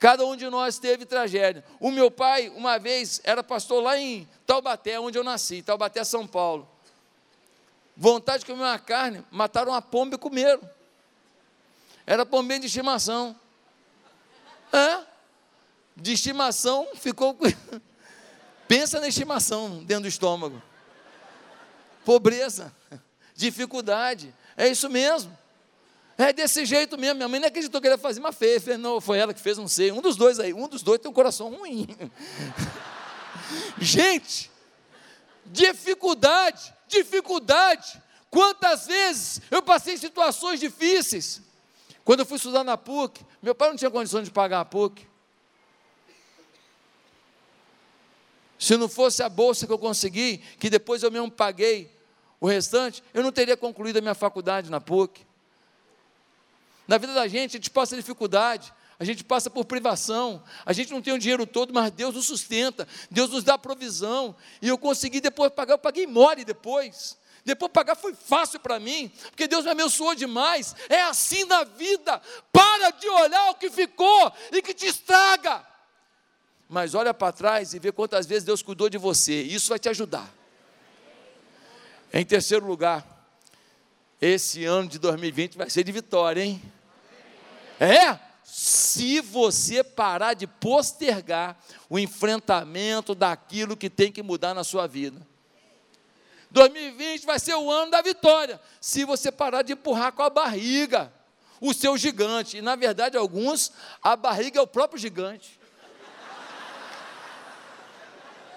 [0.02, 1.64] Cada um de nós teve tragédia.
[1.80, 6.28] O meu pai, uma vez, era pastor lá em Taubaté, onde eu nasci, Taubaté, São
[6.28, 6.68] Paulo.
[7.96, 10.62] Vontade de comer uma carne, mataram uma pomba e comeram.
[12.06, 13.34] Era pombinha de estimação.
[14.74, 15.06] É?
[15.96, 17.38] De estimação, ficou.
[18.68, 20.62] Pensa na estimação dentro do estômago
[22.04, 22.74] pobreza,
[23.36, 24.34] dificuldade.
[24.58, 25.38] É isso mesmo.
[26.22, 27.16] É desse jeito mesmo.
[27.16, 28.64] Minha mãe não acreditou que ele ia fazer, mas fez.
[28.64, 29.92] fez não, foi ela que fez, não sei.
[29.92, 31.88] Um dos dois aí, um dos dois tem um coração ruim.
[33.80, 34.52] Gente,
[35.46, 38.00] dificuldade, dificuldade.
[38.30, 41.42] Quantas vezes eu passei em situações difíceis.
[42.04, 45.08] Quando eu fui estudar na PUC, meu pai não tinha condições de pagar a PUC.
[48.60, 51.92] Se não fosse a bolsa que eu consegui, que depois eu mesmo paguei
[52.40, 55.31] o restante, eu não teria concluído a minha faculdade na PUC.
[56.88, 60.92] Na vida da gente, a gente passa dificuldade, a gente passa por privação, a gente
[60.92, 64.78] não tem o dinheiro todo, mas Deus nos sustenta, Deus nos dá provisão, e eu
[64.78, 67.18] consegui depois pagar, eu paguei mole depois.
[67.44, 70.76] Depois pagar foi fácil para mim, porque Deus me abençoou demais.
[70.88, 72.22] É assim na vida.
[72.52, 75.72] Para de olhar o que ficou e que te estraga
[76.72, 79.42] mas olha para trás e vê quantas vezes Deus cuidou de você.
[79.42, 80.34] Isso vai te ajudar.
[82.14, 83.21] Em terceiro lugar,
[84.22, 86.62] esse ano de 2020 vai ser de vitória, hein?
[87.80, 88.20] É?
[88.44, 91.58] Se você parar de postergar
[91.90, 95.26] o enfrentamento daquilo que tem que mudar na sua vida.
[96.52, 98.62] 2020 vai ser o ano da vitória.
[98.80, 101.12] Se você parar de empurrar com a barriga
[101.62, 102.58] o seu gigante.
[102.58, 103.72] E na verdade, alguns,
[104.04, 105.60] a barriga é o próprio gigante.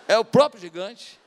[0.09, 1.21] é o próprio gigante.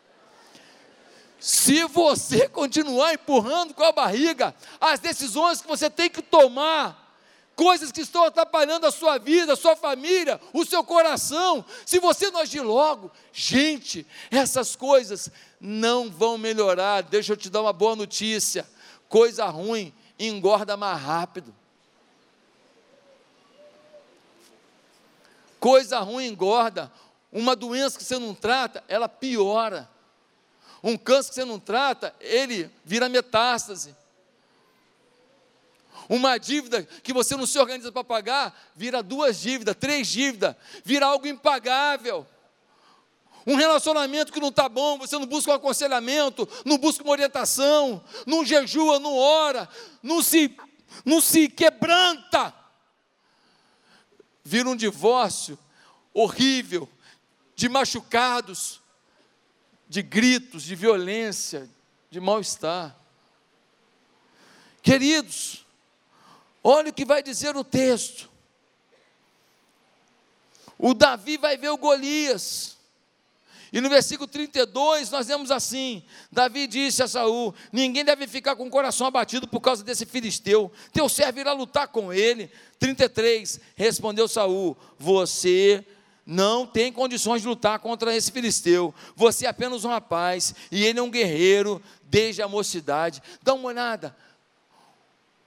[1.39, 7.07] Se você continuar empurrando com a barriga as decisões que você tem que tomar,
[7.55, 12.29] coisas que estão atrapalhando a sua vida, a sua família, o seu coração, se você
[12.29, 17.01] não agir logo, gente, essas coisas não vão melhorar.
[17.01, 18.67] Deixa eu te dar uma boa notícia:
[19.09, 21.53] coisa ruim engorda mais rápido.
[25.59, 26.91] Coisa ruim engorda,
[27.31, 29.89] uma doença que você não trata, ela piora.
[30.87, 33.93] Um câncer que você não trata, ele vira metástase.
[36.07, 41.07] Uma dívida que você não se organiza para pagar, vira duas dívidas, três dívidas, vira
[41.07, 42.25] algo impagável.
[43.45, 48.01] Um relacionamento que não está bom, você não busca um aconselhamento, não busca uma orientação,
[48.25, 49.67] não jejua, não ora,
[50.01, 50.55] não se,
[51.03, 52.53] não se quebranta.
[54.41, 55.59] Vira um divórcio
[56.13, 56.87] horrível,
[57.57, 58.79] de machucados,
[59.89, 61.69] de gritos, de violência,
[62.09, 62.95] de mal-estar.
[64.81, 65.65] Queridos,
[66.63, 68.29] olha o que vai dizer o texto.
[70.77, 72.77] O Davi vai ver o Golias,
[73.71, 78.67] E no versículo 32 nós vemos assim: Davi disse a Saul: Ninguém deve ficar com
[78.67, 80.71] o coração abatido por causa desse filisteu.
[80.93, 82.49] Teu servo irá lutar com ele.
[82.79, 85.85] 33 Respondeu Saul: Você
[86.27, 88.93] não tem condições de lutar contra esse filisteu.
[89.15, 93.23] Você é apenas um rapaz e ele é um guerreiro desde a mocidade.
[93.41, 94.13] Dá uma olhada.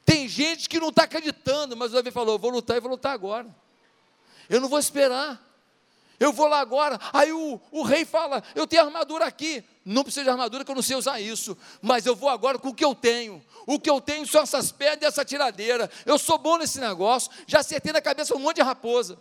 [0.06, 3.12] Tem gente que não está acreditando, mas o Davi falou: Vou lutar e vou lutar
[3.12, 3.46] agora.
[4.48, 5.38] Eu não vou esperar.
[6.18, 6.98] Eu vou lá agora.
[7.12, 9.62] Aí o, o rei fala: Eu tenho armadura aqui.
[9.84, 11.58] Não precisa de armadura, que eu não sei usar isso.
[11.82, 13.44] Mas eu vou agora com o que eu tenho.
[13.66, 15.90] O que eu tenho são essas pedras e essa tiradeira.
[16.06, 17.30] Eu sou bom nesse negócio.
[17.46, 19.18] Já acertei na cabeça um monte de raposa.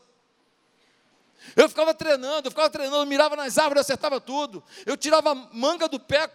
[1.56, 4.64] Eu ficava treinando, eu ficava treinando, mirava nas árvores, acertava tudo.
[4.86, 6.30] Eu tirava manga do pé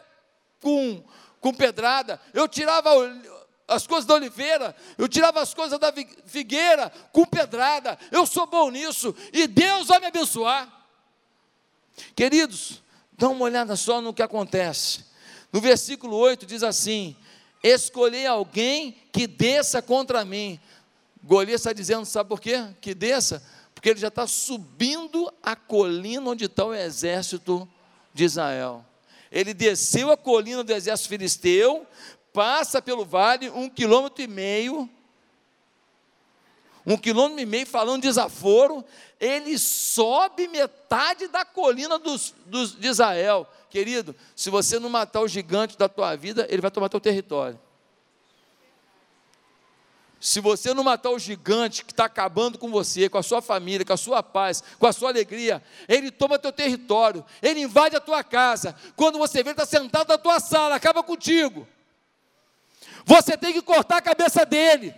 [0.60, 1.02] com,
[1.40, 2.20] com pedrada.
[2.32, 2.90] Eu tirava
[3.66, 5.92] as coisas da oliveira, eu tirava as coisas da
[6.26, 7.98] figueira com pedrada.
[8.10, 10.70] Eu sou bom nisso e Deus vai me abençoar.
[12.14, 15.04] Queridos, dá uma olhada só no que acontece.
[15.52, 17.16] No versículo 8 diz assim:
[17.62, 20.60] Escolhi alguém que desça contra mim.
[21.22, 22.62] Golias está dizendo, sabe por quê?
[22.80, 23.42] Que desça?
[23.84, 27.68] Porque ele já está subindo a colina onde está o exército
[28.14, 28.82] de Israel.
[29.30, 31.86] Ele desceu a colina do exército filisteu
[32.32, 34.88] passa pelo vale um quilômetro e meio,
[36.86, 38.82] um quilômetro e meio falando de desaforo,
[39.20, 43.46] ele sobe metade da colina dos, dos, de Israel.
[43.68, 47.60] Querido, se você não matar o gigante da tua vida, ele vai tomar teu território.
[50.24, 53.84] Se você não matar o gigante que está acabando com você, com a sua família,
[53.84, 58.00] com a sua paz, com a sua alegria, ele toma teu território, ele invade a
[58.00, 58.74] tua casa.
[58.96, 61.68] Quando você vê, ele está sentado na tua sala, acaba contigo.
[63.04, 64.94] Você tem que cortar a cabeça dele.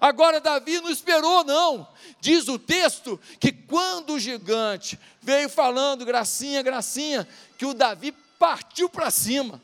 [0.00, 1.88] Agora, Davi não esperou, não.
[2.20, 7.26] Diz o texto que quando o gigante veio falando, gracinha, gracinha,
[7.58, 9.60] que o Davi partiu para cima.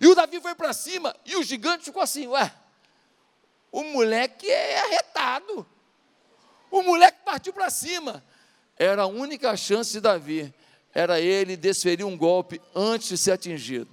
[0.00, 2.50] E o Davi foi para cima, e o gigante ficou assim: ué,
[3.72, 5.66] o moleque é arretado.
[6.70, 8.22] O moleque partiu para cima.
[8.78, 10.52] Era a única chance de Davi,
[10.94, 13.88] era ele desferir um golpe antes de ser atingido.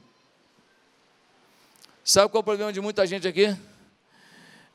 [2.03, 3.55] Sabe qual é o problema de muita gente aqui?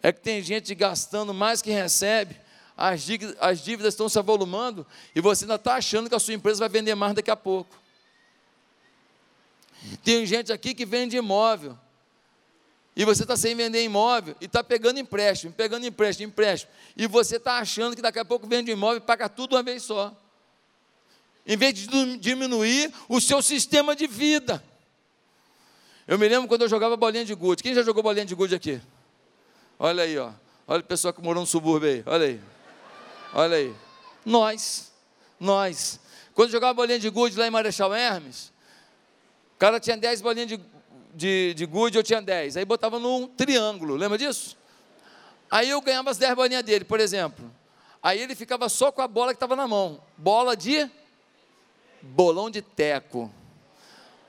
[0.03, 2.37] É que tem gente gastando mais que recebe,
[2.77, 6.35] as dívidas, as dívidas estão se avolumando e você ainda está achando que a sua
[6.35, 7.75] empresa vai vender mais daqui a pouco.
[10.03, 11.79] Tem gente aqui que vende imóvel.
[12.97, 16.73] E você está sem vender imóvel e está pegando empréstimo, pegando empréstimo, empréstimo.
[16.97, 19.83] E você está achando que daqui a pouco vende imóvel e paga tudo uma vez
[19.83, 20.15] só.
[21.47, 24.63] Em vez de diminuir o seu sistema de vida.
[26.07, 27.63] Eu me lembro quando eu jogava bolinha de gude.
[27.63, 28.81] Quem já jogou bolinha de gude aqui?
[29.79, 30.31] Olha aí, ó.
[30.67, 32.03] Olha o pessoal que morou no subúrbio aí.
[32.07, 32.41] Olha aí.
[33.33, 33.75] Olha aí.
[34.25, 34.93] Nós.
[35.41, 35.99] Nós.
[36.33, 38.53] Quando jogava bolinha de gude lá em Marechal Hermes,
[39.57, 40.61] o cara tinha 10 bolinhas de,
[41.15, 42.57] de, de gude, eu tinha 10.
[42.57, 43.95] Aí botava num triângulo.
[43.95, 44.57] Lembra disso?
[45.51, 47.51] Aí eu ganhava as 10 bolinhas dele, por exemplo.
[48.03, 50.03] Aí ele ficava só com a bola que estava na mão.
[50.17, 50.91] Bola de
[52.03, 53.33] bolão de teco.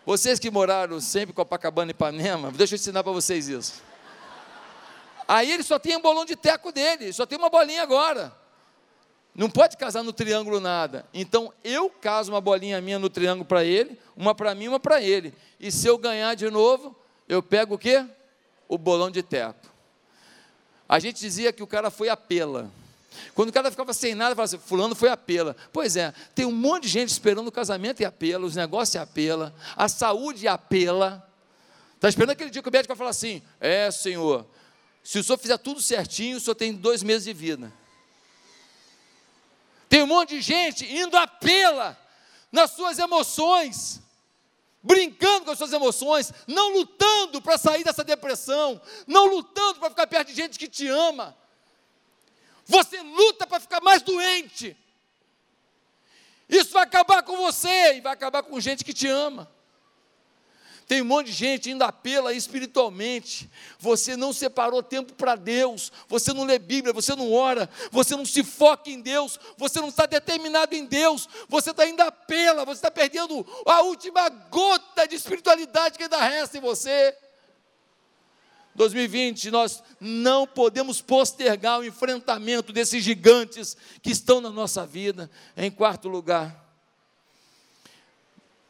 [0.05, 3.81] Vocês que moraram sempre com Copacabana e Ipanema, deixa eu ensinar para vocês isso.
[5.27, 8.31] Aí ele só tem um bolão de teco dele, só tem uma bolinha agora.
[9.35, 11.05] Não pode casar no triângulo nada.
[11.13, 15.01] Então eu caso uma bolinha minha no triângulo para ele, uma para mim, uma para
[15.01, 15.33] ele.
[15.59, 16.95] E se eu ganhar de novo,
[17.27, 18.05] eu pego o quê?
[18.67, 19.59] O bolão de teco.
[20.87, 22.71] A gente dizia que o cara foi a pela.
[23.33, 25.55] Quando o cara ficava sem nada, falava assim, fulano foi a pela.
[25.73, 28.97] Pois é, tem um monte de gente esperando o casamento e apela, os negócios e
[28.97, 31.27] apela, a saúde e apela.
[31.95, 34.45] Está esperando aquele dia que o médico vai falar assim, é senhor,
[35.03, 37.71] se o senhor fizer tudo certinho, o senhor tem dois meses de vida.
[39.95, 41.97] Tem um monte de gente indo a pela
[42.51, 44.01] nas suas emoções,
[44.83, 50.05] brincando com as suas emoções, não lutando para sair dessa depressão, não lutando para ficar
[50.05, 51.33] perto de gente que te ama
[52.65, 54.75] você luta para ficar mais doente.
[56.49, 59.49] Isso vai acabar com você e vai acabar com gente que te ama.
[60.87, 63.49] Tem um monte de gente indo apela espiritualmente.
[63.79, 65.91] Você não separou tempo para Deus.
[66.07, 69.89] Você não lê Bíblia, você não ora, você não se foca em Deus, você não
[69.89, 75.15] está determinado em Deus, você está indo apela, você está perdendo a última gota de
[75.15, 77.17] espiritualidade que ainda resta em você.
[78.75, 85.31] 2020, nós não podemos postergar o enfrentamento desses gigantes que estão na nossa vida.
[85.55, 86.63] Em quarto lugar,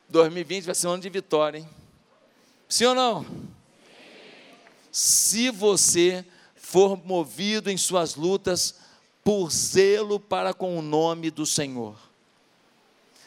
[0.08, 1.85] 2020 vai ser um ano de vitória, hein?
[2.68, 3.26] Sim ou não?
[4.92, 8.76] Se você for movido em suas lutas
[9.24, 11.96] por zelo para com o nome do Senhor.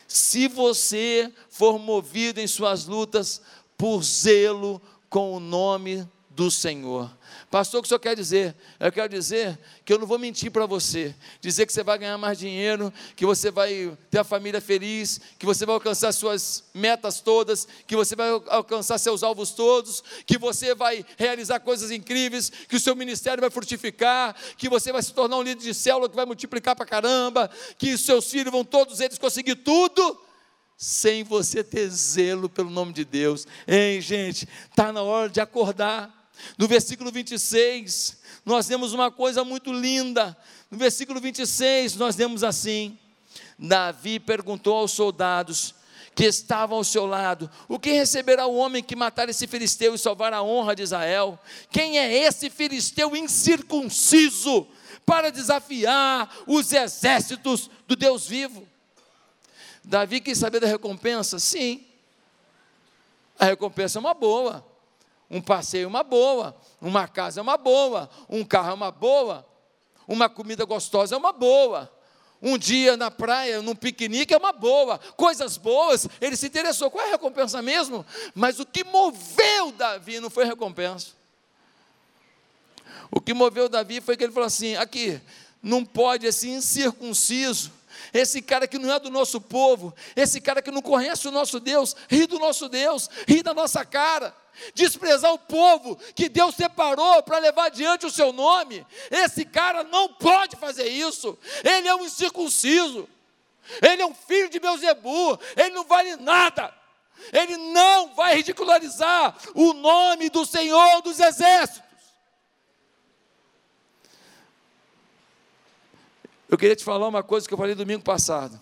[0.07, 3.43] se você for movido em suas lutas
[3.77, 4.81] por zelo
[5.11, 6.09] com o nome
[6.39, 7.11] do Senhor.
[7.51, 8.55] Pastor, o que o senhor quer dizer?
[8.79, 12.17] Eu quero dizer que eu não vou mentir para você, dizer que você vai ganhar
[12.17, 17.21] mais dinheiro, que você vai ter a família feliz, que você vai alcançar suas metas
[17.21, 22.77] todas, que você vai alcançar seus alvos todos, que você vai realizar coisas incríveis, que
[22.77, 26.15] o seu ministério vai frutificar, que você vai se tornar um líder de célula que
[26.15, 30.21] vai multiplicar para caramba, que seus filhos vão todos eles conseguir tudo
[30.77, 33.45] sem você ter zelo pelo nome de Deus.
[33.67, 36.18] Ei, gente, está na hora de acordar.
[36.57, 40.37] No versículo 26, nós temos uma coisa muito linda.
[40.71, 42.99] No versículo 26, nós temos assim:
[43.59, 45.75] Davi perguntou aos soldados
[46.15, 49.99] que estavam ao seu lado: O que receberá o homem que matar esse filisteu e
[49.99, 51.39] salvar a honra de Israel?
[51.71, 54.67] Quem é esse filisteu incircunciso
[55.07, 58.67] para desafiar os exércitos do Deus vivo?
[59.85, 61.39] Davi quis saber da recompensa?
[61.39, 61.85] Sim.
[63.39, 64.68] A recompensa é uma boa.
[65.31, 69.47] Um passeio é uma boa, uma casa é uma boa, um carro é uma boa,
[70.07, 71.93] uma comida gostosa é uma boa.
[72.41, 74.99] Um dia na praia, num piquenique, é uma boa.
[75.17, 76.89] Coisas boas, ele se interessou.
[76.89, 78.07] Qual é a recompensa mesmo?
[78.33, 81.09] Mas o que moveu Davi não foi recompensa.
[83.11, 85.21] O que moveu Davi foi que ele falou assim: aqui,
[85.61, 87.73] não pode esse incircunciso,
[88.15, 91.59] esse cara que não é do nosso povo, esse cara que não conhece o nosso
[91.59, 94.33] Deus, ri do nosso Deus, ri da nossa cara
[94.75, 98.87] desprezar o povo que Deus separou para levar adiante o seu nome.
[99.11, 101.39] Esse cara não pode fazer isso.
[101.65, 103.09] Ele é um incircunciso.
[103.83, 105.39] Ele é um filho de Beuzebu.
[105.57, 106.75] Ele não vale nada.
[107.33, 111.89] Ele não vai ridicularizar o nome do Senhor dos Exércitos.
[116.49, 118.59] Eu queria te falar uma coisa que eu falei domingo passado.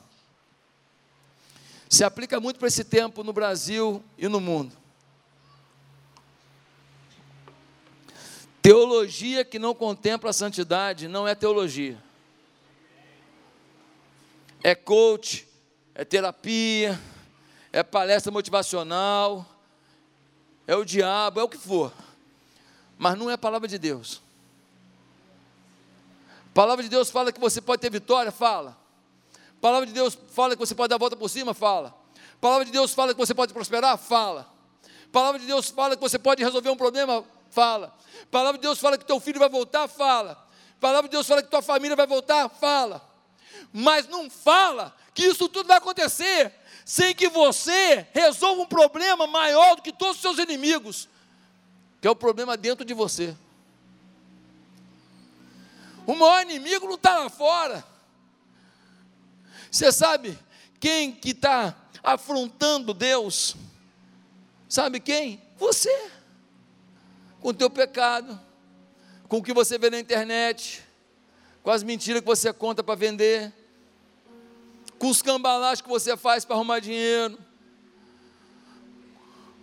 [1.88, 4.76] Se aplica muito para esse tempo no Brasil e no mundo.
[8.66, 12.02] Teologia que não contempla a santidade não é teologia.
[14.60, 15.46] É coach,
[15.94, 17.00] é terapia,
[17.72, 19.46] é palestra motivacional,
[20.66, 21.92] é o diabo, é o que for.
[22.98, 24.20] Mas não é a palavra de Deus.
[26.50, 28.76] A palavra de Deus fala que você pode ter vitória, fala.
[29.32, 31.94] A palavra de Deus fala que você pode dar a volta por cima, fala.
[32.16, 34.40] A palavra de Deus fala que você pode prosperar, fala.
[35.04, 37.24] A palavra de Deus fala que você pode resolver um problema,
[37.56, 37.90] Fala.
[38.22, 39.88] A palavra de Deus fala que teu filho vai voltar?
[39.88, 40.32] Fala.
[40.32, 42.50] A palavra de Deus fala que tua família vai voltar?
[42.50, 43.00] Fala.
[43.72, 46.52] Mas não fala que isso tudo vai acontecer
[46.84, 51.08] sem que você resolva um problema maior do que todos os seus inimigos,
[51.98, 53.34] que é o problema dentro de você.
[56.06, 57.82] O maior inimigo não está lá fora.
[59.70, 60.38] Você sabe
[60.78, 63.56] quem que está afrontando Deus?
[64.68, 65.40] Sabe quem?
[65.56, 66.15] Você
[67.46, 68.40] com o teu pecado,
[69.28, 70.82] com o que você vê na internet,
[71.62, 73.52] com as mentiras que você conta para vender,
[74.98, 77.38] com os cambalás que você faz para arrumar dinheiro,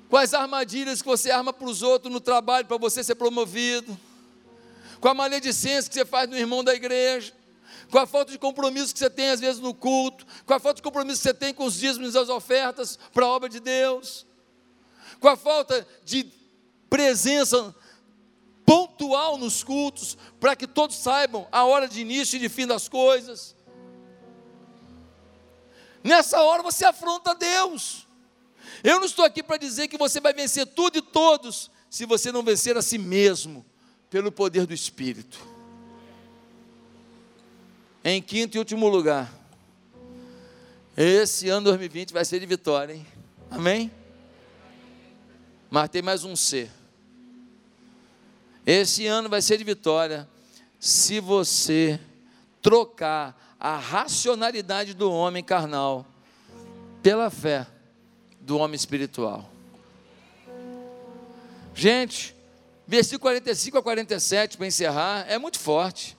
[0.09, 3.99] com as armadilhas que você arma para os outros no trabalho para você ser promovido,
[5.01, 7.33] com a maledicência que você faz no irmão da igreja,
[7.91, 10.77] com a falta de compromisso que você tem às vezes no culto, com a falta
[10.77, 13.59] de compromisso que você tem com os dízimos e as ofertas para a obra de
[13.59, 14.25] Deus,
[15.19, 16.42] com a falta de
[16.93, 17.75] presença
[18.63, 22.87] pontual nos cultos, para que todos saibam a hora de início e de fim das
[22.87, 23.55] coisas.
[26.03, 28.07] Nessa hora você afronta Deus.
[28.83, 32.31] Eu não estou aqui para dizer que você vai vencer tudo e todos, se você
[32.31, 33.65] não vencer a si mesmo,
[34.07, 35.39] pelo poder do Espírito.
[38.03, 39.33] Em quinto e último lugar,
[40.95, 43.07] esse ano 2020 vai ser de vitória, hein?
[43.49, 43.91] Amém?
[45.71, 46.69] Mas tem mais um C.
[48.65, 50.27] Esse ano vai ser de vitória
[50.79, 51.99] se você
[52.61, 56.05] trocar a racionalidade do homem carnal
[57.01, 57.67] pela fé
[58.39, 59.49] do homem espiritual.
[61.73, 62.35] Gente,
[62.87, 66.17] versículo 45 a 47, para encerrar, é muito forte.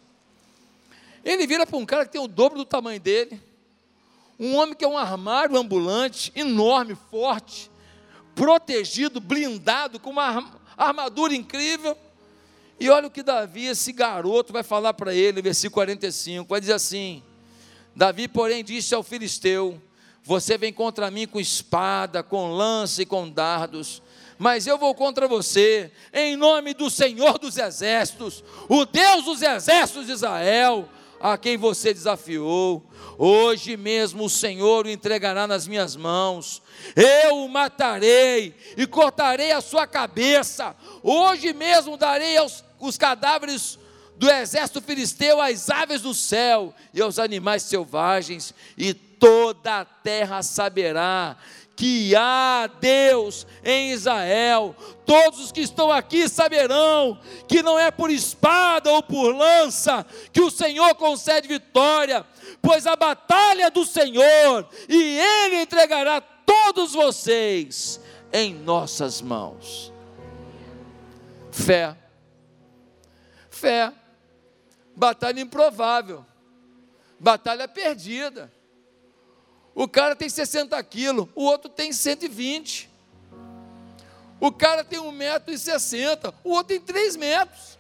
[1.25, 3.41] Ele vira para um cara que tem o dobro do tamanho dele,
[4.39, 7.71] um homem que é um armário ambulante, enorme, forte,
[8.35, 11.97] protegido, blindado, com uma armadura incrível.
[12.79, 16.73] E olha o que Davi, esse garoto, vai falar para ele, versículo 45, vai dizer
[16.73, 17.23] assim:
[17.95, 19.81] Davi, porém, disse ao filisteu:
[20.23, 24.03] Você vem contra mim com espada, com lança e com dardos,
[24.39, 30.07] mas eu vou contra você, em nome do Senhor dos exércitos, o Deus dos exércitos
[30.07, 30.89] de Israel,
[31.25, 32.85] a quem você desafiou.
[33.17, 36.61] Hoje mesmo o Senhor o entregará nas minhas mãos.
[36.95, 40.77] Eu o matarei e cortarei a sua cabeça.
[41.03, 43.79] Hoje mesmo darei aos os cadáveres
[44.17, 50.43] do exército filisteu às aves do céu e aos animais selvagens, e toda a terra
[50.43, 51.39] saberá
[51.77, 54.75] que há Deus em Israel.
[55.05, 57.19] Todos os que estão aqui saberão
[57.49, 62.25] que não é por espada ou por lança que o Senhor concede vitória,
[62.63, 68.01] pois a batalha é do Senhor e Ele entregará todos vocês
[68.33, 69.93] em nossas mãos.
[71.51, 71.97] Fé,
[73.49, 73.93] fé,
[74.97, 76.25] batalha improvável,
[77.19, 78.53] batalha perdida.
[79.75, 82.91] O cara tem 60 quilos, o outro tem 120.
[84.41, 87.79] O cara tem 1,60m, o outro tem 3 metros.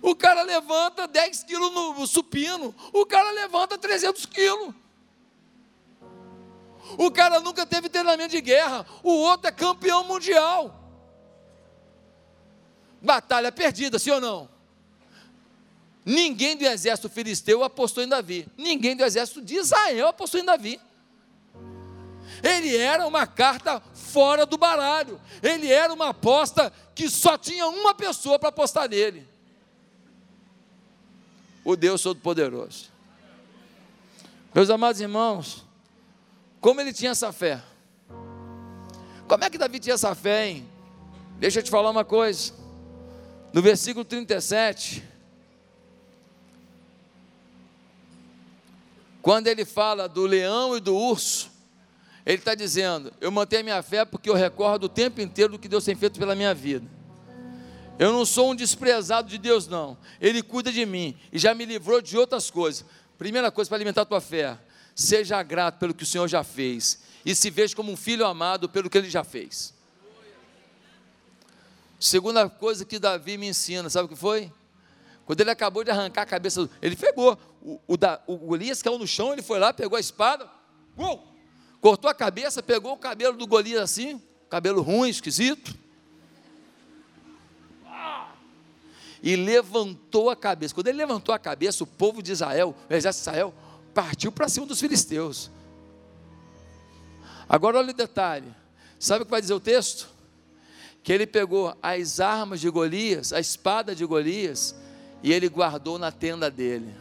[0.00, 4.74] O cara levanta 10 quilos no supino, o cara levanta 300 quilos.
[6.96, 10.72] O cara nunca teve treinamento de guerra, o outro é campeão mundial.
[13.02, 14.55] Batalha perdida, sim ou não?
[16.06, 18.46] Ninguém do exército filisteu apostou em Davi.
[18.56, 20.80] Ninguém do exército de Israel apostou em Davi.
[22.44, 25.20] Ele era uma carta fora do baralho.
[25.42, 29.26] Ele era uma aposta que só tinha uma pessoa para apostar nele.
[31.64, 32.92] O Deus Todo-Poderoso.
[34.54, 35.64] Meus amados irmãos,
[36.60, 37.60] como ele tinha essa fé?
[39.26, 40.68] Como é que Davi tinha essa fé, hein?
[41.40, 42.52] Deixa eu te falar uma coisa.
[43.52, 45.15] No versículo 37,
[49.26, 51.50] Quando ele fala do leão e do urso,
[52.24, 55.58] ele está dizendo: Eu mantenho a minha fé porque eu recordo o tempo inteiro do
[55.58, 56.88] que Deus tem feito pela minha vida.
[57.98, 59.98] Eu não sou um desprezado de Deus, não.
[60.20, 62.84] Ele cuida de mim e já me livrou de outras coisas.
[63.18, 64.56] Primeira coisa para alimentar a tua fé:
[64.94, 68.68] seja grato pelo que o Senhor já fez e se veja como um filho amado
[68.68, 69.74] pelo que ele já fez.
[71.98, 74.52] Segunda coisa que Davi me ensina, sabe o que foi?
[75.26, 77.36] Quando ele acabou de arrancar a cabeça, ele pegou.
[77.60, 80.48] O, o, da, o Golias caiu no chão, ele foi lá, pegou a espada,
[80.96, 81.26] uou,
[81.80, 85.74] cortou a cabeça, pegou o cabelo do Golias assim, cabelo ruim, esquisito.
[89.20, 90.72] E levantou a cabeça.
[90.72, 93.54] Quando ele levantou a cabeça, o povo de Israel, o exército de Israel,
[93.92, 95.50] partiu para cima dos filisteus.
[97.48, 98.54] Agora olha o detalhe.
[99.00, 100.08] Sabe o que vai dizer o texto?
[101.02, 104.76] Que ele pegou as armas de Golias, a espada de Golias,
[105.22, 106.94] e ele guardou na tenda dele.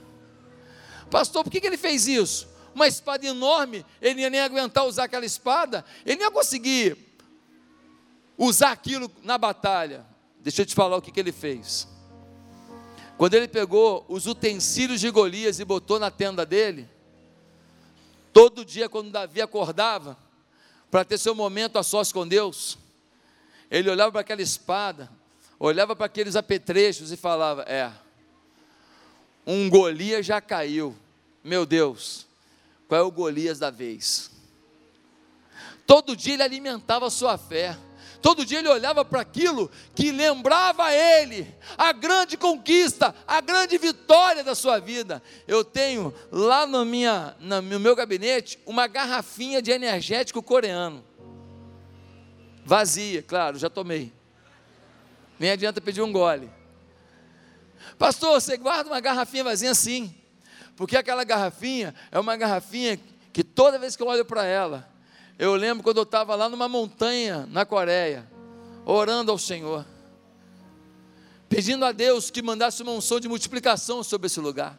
[1.09, 2.47] Pastor, por que, que ele fez isso?
[2.73, 6.97] Uma espada enorme, ele ia nem aguentar usar aquela espada, ele não ia conseguir
[8.37, 10.05] usar aquilo na batalha.
[10.39, 11.87] Deixa eu te falar o que, que ele fez.
[13.17, 16.89] Quando ele pegou os utensílios de Golias e botou na tenda dele,
[18.33, 20.17] todo dia quando Davi acordava,
[20.91, 22.77] para ter seu momento a sós com Deus,
[23.71, 25.09] ele olhava para aquela espada,
[25.59, 27.91] olhava para aqueles apetrechos e falava: É,
[29.45, 30.95] um Golias já caiu.
[31.43, 32.25] Meu Deus,
[32.87, 34.31] qual é o Golias da vez?
[35.85, 37.77] Todo dia ele alimentava a sua fé.
[38.21, 44.43] Todo dia ele olhava para aquilo que lembrava ele a grande conquista, a grande vitória
[44.43, 45.21] da sua vida.
[45.47, 51.05] Eu tenho lá no, minha, no meu gabinete uma garrafinha de energético coreano.
[52.65, 54.11] Vazia, claro, já tomei.
[55.37, 56.49] Nem adianta pedir um gole.
[57.97, 60.13] Pastor, você guarda uma garrafinha vazia assim,
[60.75, 62.99] porque aquela garrafinha é uma garrafinha
[63.31, 64.87] que toda vez que eu olho para ela,
[65.37, 68.29] eu lembro quando eu estava lá numa montanha na Coreia,
[68.85, 69.85] orando ao Senhor,
[71.49, 74.77] pedindo a Deus que mandasse uma unção de multiplicação sobre esse lugar,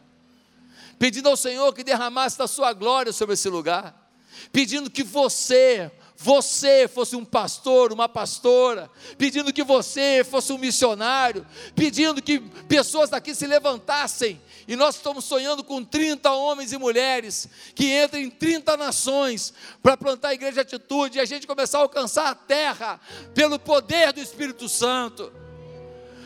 [0.99, 4.09] pedindo ao Senhor que derramasse da sua glória sobre esse lugar,
[4.51, 8.89] pedindo que você, você fosse um pastor, uma pastora,
[9.19, 11.45] pedindo que você fosse um missionário,
[11.75, 14.41] pedindo que pessoas daqui se levantassem.
[14.67, 19.95] E nós estamos sonhando com 30 homens e mulheres que entrem em 30 nações para
[19.95, 22.99] plantar a igreja de atitude e a gente começar a alcançar a terra
[23.35, 25.31] pelo poder do Espírito Santo.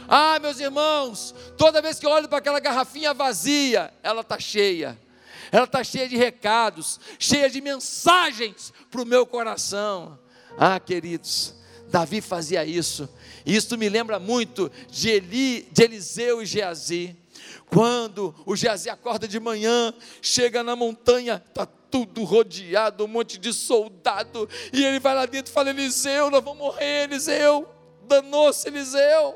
[0.07, 4.97] Ah, meus irmãos, toda vez que eu olho para aquela garrafinha vazia, ela está cheia
[5.51, 10.17] ela está cheia de recados, cheia de mensagens para o meu coração.
[10.57, 11.53] Ah, queridos,
[11.89, 13.09] Davi fazia isso.
[13.45, 17.17] Isso me lembra muito de, Eli, de Eliseu e Geazi.
[17.67, 23.53] Quando o Geazi acorda de manhã, chega na montanha, está tudo rodeado, um monte de
[23.53, 27.67] soldado, e ele vai lá dentro e fala: Eliseu, nós vamos morrer, Eliseu,
[28.07, 29.35] danou-se Eliseu.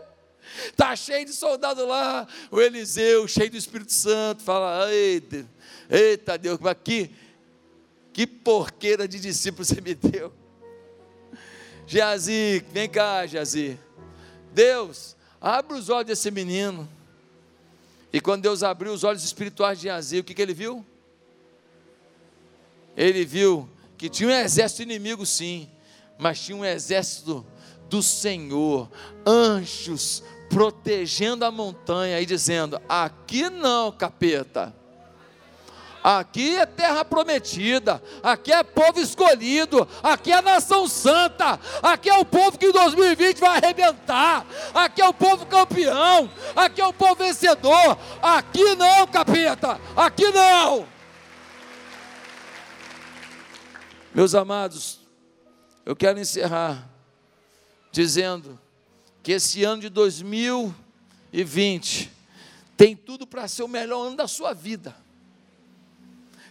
[0.68, 2.28] Está cheio de soldado lá.
[2.52, 5.46] O Eliseu, cheio do Espírito Santo, fala: Eita,
[5.90, 7.12] eita Deus, que,
[8.14, 10.34] que porqueira de discípulo você me deu.
[11.88, 13.80] Geazi, vem cá, Geazi.
[14.54, 16.90] Deus, abre os olhos desse menino.
[18.12, 20.86] E quando Deus abriu os olhos espirituais de Geazi, o que, que ele viu?
[22.96, 25.70] Ele viu que tinha um exército inimigo, sim,
[26.18, 27.46] mas tinha um exército
[27.90, 28.90] do Senhor,
[29.26, 34.74] anjos protegendo a montanha e dizendo: aqui não, capeta.
[36.08, 42.24] Aqui é terra prometida, aqui é povo escolhido, aqui é nação santa, aqui é o
[42.24, 47.16] povo que em 2020 vai arrebentar, aqui é o povo campeão, aqui é o povo
[47.16, 47.98] vencedor.
[48.22, 50.88] Aqui não, capeta, aqui não.
[54.14, 55.00] Meus amados,
[55.84, 56.88] eu quero encerrar
[57.92, 58.60] dizendo
[59.24, 62.12] que esse ano de 2020
[62.78, 65.04] tem tudo para ser o melhor ano da sua vida.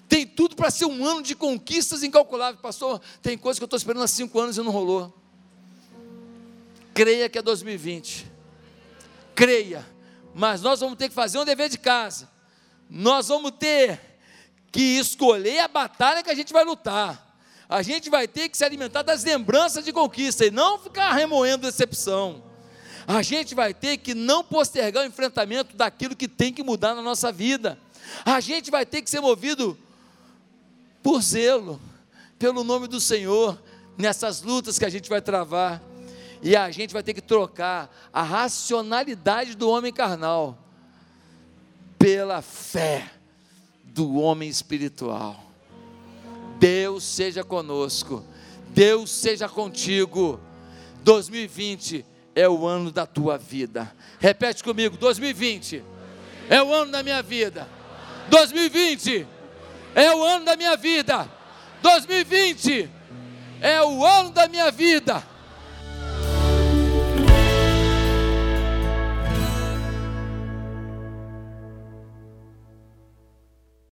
[0.08, 2.60] Tem tudo para ser um ano de conquistas incalculáveis.
[2.60, 5.12] Pastor, tem coisa que eu estou esperando há cinco anos e não rolou.
[6.92, 8.30] Creia que é 2020.
[9.34, 9.84] Creia.
[10.34, 12.28] Mas nós vamos ter que fazer um dever de casa.
[12.88, 14.00] Nós vamos ter
[14.70, 17.36] que escolher a batalha que a gente vai lutar.
[17.68, 21.66] A gente vai ter que se alimentar das lembranças de conquista e não ficar remoendo
[21.66, 22.42] decepção
[23.06, 27.02] a gente vai ter que não postergar o enfrentamento daquilo que tem que mudar na
[27.02, 27.78] nossa vida.
[28.24, 29.78] A gente vai ter que ser movido
[31.04, 31.78] por zelo,
[32.38, 33.62] pelo nome do Senhor,
[33.96, 35.82] nessas lutas que a gente vai travar.
[36.42, 40.58] E a gente vai ter que trocar a racionalidade do homem carnal
[41.98, 43.10] pela fé
[43.84, 45.44] do homem espiritual.
[46.58, 48.24] Deus seja conosco,
[48.70, 50.40] Deus seja contigo.
[51.02, 53.94] 2020 é o ano da tua vida.
[54.18, 55.84] Repete comigo: 2020
[56.48, 57.68] é o ano da minha vida.
[58.30, 59.33] 2020
[59.94, 61.28] é o ano da minha vida.
[61.82, 62.90] 2020
[63.60, 65.22] é o ano da minha vida.